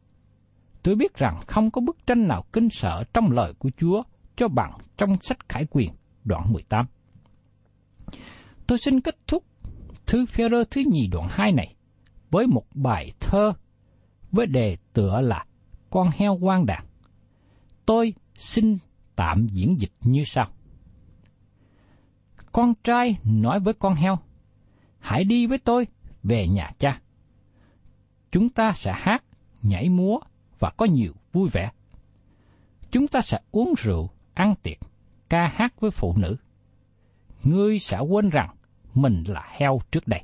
Tôi 0.83 0.95
biết 0.95 1.15
rằng 1.15 1.39
không 1.47 1.71
có 1.71 1.81
bức 1.81 2.07
tranh 2.07 2.27
nào 2.27 2.45
kinh 2.53 2.69
sợ 2.69 3.03
trong 3.13 3.31
lời 3.31 3.53
của 3.59 3.69
Chúa 3.77 4.03
cho 4.35 4.47
bằng 4.47 4.77
trong 4.97 5.15
sách 5.21 5.49
Khải 5.49 5.65
Quyền, 5.69 5.89
đoạn 6.23 6.53
18. 6.53 6.85
Tôi 8.67 8.77
xin 8.77 9.01
kết 9.01 9.15
thúc 9.27 9.43
thư 10.05 10.25
Phêrô 10.25 10.63
thứ 10.63 10.81
nhì 10.91 11.07
đoạn 11.07 11.27
2 11.29 11.51
này 11.51 11.75
với 12.31 12.47
một 12.47 12.65
bài 12.73 13.11
thơ 13.19 13.53
với 14.31 14.45
đề 14.45 14.77
tựa 14.93 15.21
là 15.21 15.45
Con 15.89 16.09
heo 16.17 16.37
quan 16.41 16.65
đàn. 16.65 16.85
Tôi 17.85 18.13
xin 18.35 18.77
tạm 19.15 19.47
diễn 19.47 19.79
dịch 19.79 19.91
như 20.01 20.23
sau. 20.23 20.47
Con 22.51 22.73
trai 22.83 23.17
nói 23.23 23.59
với 23.59 23.73
con 23.73 23.93
heo, 23.93 24.19
hãy 24.99 25.23
đi 25.23 25.47
với 25.47 25.57
tôi 25.57 25.87
về 26.23 26.47
nhà 26.47 26.71
cha. 26.79 27.01
chúng 28.31 28.49
ta 28.49 28.71
sẽ 28.73 28.93
hát, 28.95 29.23
nhảy 29.61 29.89
múa 29.89 30.19
và 30.59 30.69
có 30.77 30.85
nhiều 30.85 31.13
vui 31.33 31.49
vẻ. 31.49 31.71
Chúng 32.91 33.07
ta 33.07 33.21
sẽ 33.21 33.39
uống 33.51 33.73
rượu, 33.77 34.09
ăn 34.33 34.55
tiệc, 34.63 34.77
ca 35.29 35.47
hát 35.47 35.81
với 35.81 35.91
phụ 35.91 36.15
nữ. 36.17 36.35
Ngươi 37.43 37.79
sẽ 37.79 37.99
quên 37.99 38.29
rằng 38.29 38.55
mình 38.93 39.23
là 39.27 39.49
heo 39.51 39.79
trước 39.91 40.07
đây. 40.07 40.23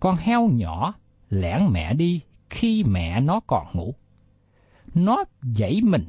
Con 0.00 0.16
heo 0.16 0.48
nhỏ 0.48 0.94
lẻn 1.30 1.60
mẹ 1.70 1.94
đi 1.94 2.20
khi 2.50 2.84
mẹ 2.84 3.20
nó 3.20 3.40
còn 3.46 3.66
ngủ. 3.72 3.94
Nó 4.94 5.24
dãy 5.42 5.80
mình 5.84 6.06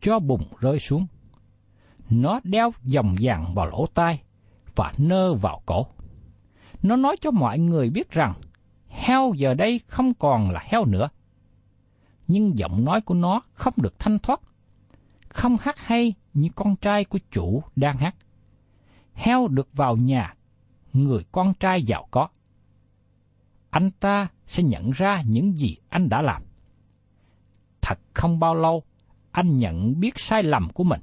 cho 0.00 0.18
bùng 0.18 0.44
rơi 0.58 0.78
xuống. 0.78 1.06
Nó 2.10 2.40
đeo 2.44 2.72
vòng 2.94 3.16
vàng 3.20 3.54
vào 3.54 3.66
lỗ 3.66 3.86
tai 3.94 4.22
và 4.76 4.92
nơ 4.98 5.34
vào 5.34 5.62
cổ. 5.66 5.86
Nó 6.82 6.96
nói 6.96 7.16
cho 7.20 7.30
mọi 7.30 7.58
người 7.58 7.90
biết 7.90 8.10
rằng 8.10 8.34
heo 8.88 9.32
giờ 9.36 9.54
đây 9.54 9.80
không 9.86 10.14
còn 10.14 10.50
là 10.50 10.60
heo 10.64 10.84
nữa. 10.84 11.08
Nhưng 12.28 12.58
giọng 12.58 12.84
nói 12.84 13.00
của 13.00 13.14
nó 13.14 13.42
không 13.52 13.74
được 13.76 13.98
thanh 13.98 14.18
thoát, 14.18 14.40
không 15.28 15.56
hát 15.60 15.78
hay 15.78 16.14
như 16.34 16.48
con 16.54 16.76
trai 16.76 17.04
của 17.04 17.18
chủ 17.30 17.62
đang 17.76 17.96
hát. 17.96 18.16
Heo 19.14 19.48
được 19.48 19.68
vào 19.72 19.96
nhà, 19.96 20.34
người 20.92 21.24
con 21.32 21.54
trai 21.54 21.82
giàu 21.82 22.08
có. 22.10 22.28
Anh 23.70 23.90
ta 23.90 24.28
sẽ 24.46 24.62
nhận 24.62 24.90
ra 24.90 25.22
những 25.22 25.52
gì 25.52 25.76
anh 25.88 26.08
đã 26.08 26.22
làm. 26.22 26.42
Thật 27.90 28.00
không 28.14 28.38
bao 28.38 28.54
lâu, 28.54 28.82
anh 29.30 29.56
nhận 29.58 30.00
biết 30.00 30.18
sai 30.18 30.42
lầm 30.42 30.68
của 30.74 30.84
mình. 30.84 31.00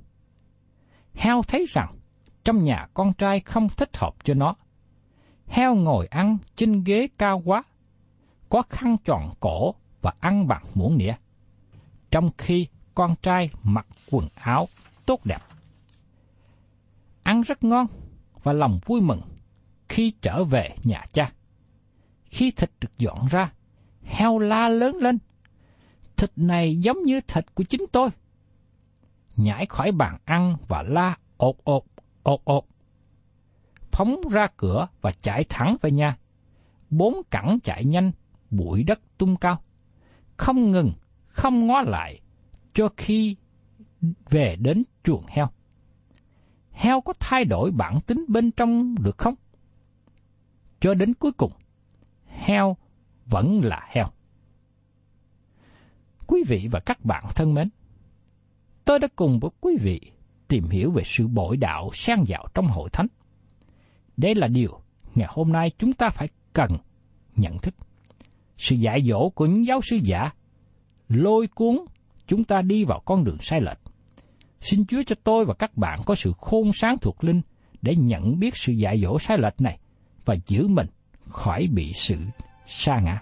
Heo 1.14 1.42
thấy 1.44 1.66
rằng 1.70 1.96
trong 2.44 2.64
nhà 2.64 2.88
con 2.94 3.14
trai 3.14 3.40
không 3.40 3.70
thích 3.70 3.98
hợp 3.98 4.16
cho 4.24 4.34
nó. 4.34 4.56
Heo 5.48 5.76
ngồi 5.76 6.08
ăn 6.08 6.38
trên 6.56 6.84
ghế 6.84 7.08
cao 7.18 7.42
quá, 7.46 7.64
có 8.50 8.62
khăn 8.70 8.98
tròn 9.04 9.34
cổ 9.40 9.76
và 10.02 10.14
ăn 10.20 10.48
bằng 10.48 10.64
muỗng 10.76 10.98
nĩa. 10.98 11.14
Trong 12.12 12.30
khi 12.38 12.68
con 12.96 13.16
trai 13.22 13.50
mặc 13.64 13.88
quần 14.12 14.28
áo 14.36 14.68
tốt 15.06 15.26
đẹp. 15.26 15.42
Ăn 17.24 17.42
rất 17.42 17.64
ngon 17.64 17.88
và 18.44 18.54
lòng 18.54 18.80
vui 18.86 19.02
mừng 19.02 19.22
khi 19.90 20.14
trở 20.22 20.44
về 20.44 20.76
nhà 20.84 21.06
cha. 21.14 21.32
Khi 22.26 22.52
thịt 22.52 22.72
được 22.82 22.98
dọn 22.98 23.28
ra, 23.28 23.52
heo 24.04 24.40
la 24.40 24.70
lớn 24.70 24.96
lên. 24.96 25.18
Thịt 26.18 26.32
này 26.36 26.80
giống 26.80 27.04
như 27.04 27.22
thịt 27.22 27.56
của 27.56 27.64
chính 27.64 27.82
tôi. 27.92 28.10
Nhảy 29.36 29.66
khỏi 29.66 29.92
bàn 29.92 30.18
ăn 30.26 30.56
và 30.68 30.84
la 30.84 31.18
ột 31.38 31.56
ột, 31.64 31.86
ột 32.24 32.42
ột. 32.44 32.66
Phóng 33.92 34.22
ra 34.32 34.48
cửa 34.58 34.88
và 35.02 35.12
chạy 35.12 35.46
thẳng 35.50 35.78
về 35.82 35.92
nhà. 35.92 36.18
Bốn 36.90 37.22
cẳng 37.32 37.60
chạy 37.64 37.86
nhanh, 37.86 38.12
bụi 38.50 38.84
đất 38.84 39.00
tung 39.18 39.36
cao. 39.36 39.62
Không 40.38 40.72
ngừng, 40.72 40.92
không 41.28 41.68
ngó 41.68 41.82
lại, 41.82 42.20
cho 42.74 42.90
khi 42.98 43.36
về 44.30 44.56
đến 44.56 44.84
chuồng 45.04 45.24
heo. 45.28 45.48
Heo 46.72 47.02
có 47.02 47.14
thay 47.20 47.46
đổi 47.46 47.72
bản 47.72 48.00
tính 48.02 48.26
bên 48.28 48.52
trong 48.52 48.96
được 49.04 49.18
không? 49.18 49.36
Cho 50.80 50.94
đến 50.94 51.14
cuối 51.14 51.32
cùng, 51.32 51.52
heo 52.26 52.78
vẫn 53.26 53.62
là 53.64 53.88
heo. 53.90 54.08
Quý 56.28 56.44
vị 56.48 56.68
và 56.72 56.80
các 56.80 57.06
bạn 57.06 57.24
thân 57.36 57.54
mến, 57.54 57.70
tôi 58.86 59.00
đã 59.00 59.08
cùng 59.16 59.40
với 59.40 59.52
quý 59.62 59.78
vị 59.82 60.02
tìm 60.48 60.70
hiểu 60.70 60.92
về 60.92 61.04
sự 61.06 61.28
bội 61.28 61.58
đạo 61.58 61.90
sang 61.94 62.24
dạo 62.28 62.48
trong 62.54 62.68
hội 62.68 62.90
thánh. 62.94 63.08
Đây 64.18 64.36
là 64.36 64.48
điều 64.48 64.80
ngày 65.16 65.28
hôm 65.32 65.52
nay 65.52 65.72
chúng 65.78 65.94
ta 65.94 66.10
phải 66.10 66.28
cần 66.54 66.72
nhận 67.36 67.58
thức. 67.58 67.76
Sự 68.58 68.76
dạy 68.76 69.02
dỗ 69.04 69.30
của 69.30 69.46
những 69.46 69.66
giáo 69.66 69.82
sư 69.90 69.98
giả 70.04 70.30
lôi 71.10 71.48
cuốn 71.48 71.78
chúng 72.28 72.44
ta 72.44 72.62
đi 72.62 72.84
vào 72.84 73.02
con 73.06 73.24
đường 73.24 73.38
sai 73.42 73.62
lệch. 73.62 73.80
Xin 74.60 74.86
Chúa 74.86 75.04
cho 75.06 75.16
tôi 75.24 75.46
và 75.46 75.54
các 75.54 75.78
bạn 75.78 76.00
có 76.06 76.16
sự 76.16 76.34
khôn 76.38 76.72
sáng 76.74 76.98
thuộc 76.98 77.24
linh 77.24 77.42
để 77.82 77.96
nhận 77.96 78.40
biết 78.40 78.56
sự 78.56 78.74
dạy 78.74 79.02
dỗ 79.02 79.20
sai 79.20 79.38
lệch 79.38 79.62
này 79.62 79.80
và 80.26 80.36
giữ 80.48 80.68
mình 80.68 80.88
khỏi 81.30 81.68
bị 81.74 81.92
sự 81.94 82.18
sa 82.66 83.00
ngã. 83.04 83.22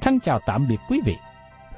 Thân 0.00 0.20
chào 0.20 0.40
tạm 0.46 0.66
biệt 0.68 0.78
quý 0.88 1.00
vị 1.06 1.14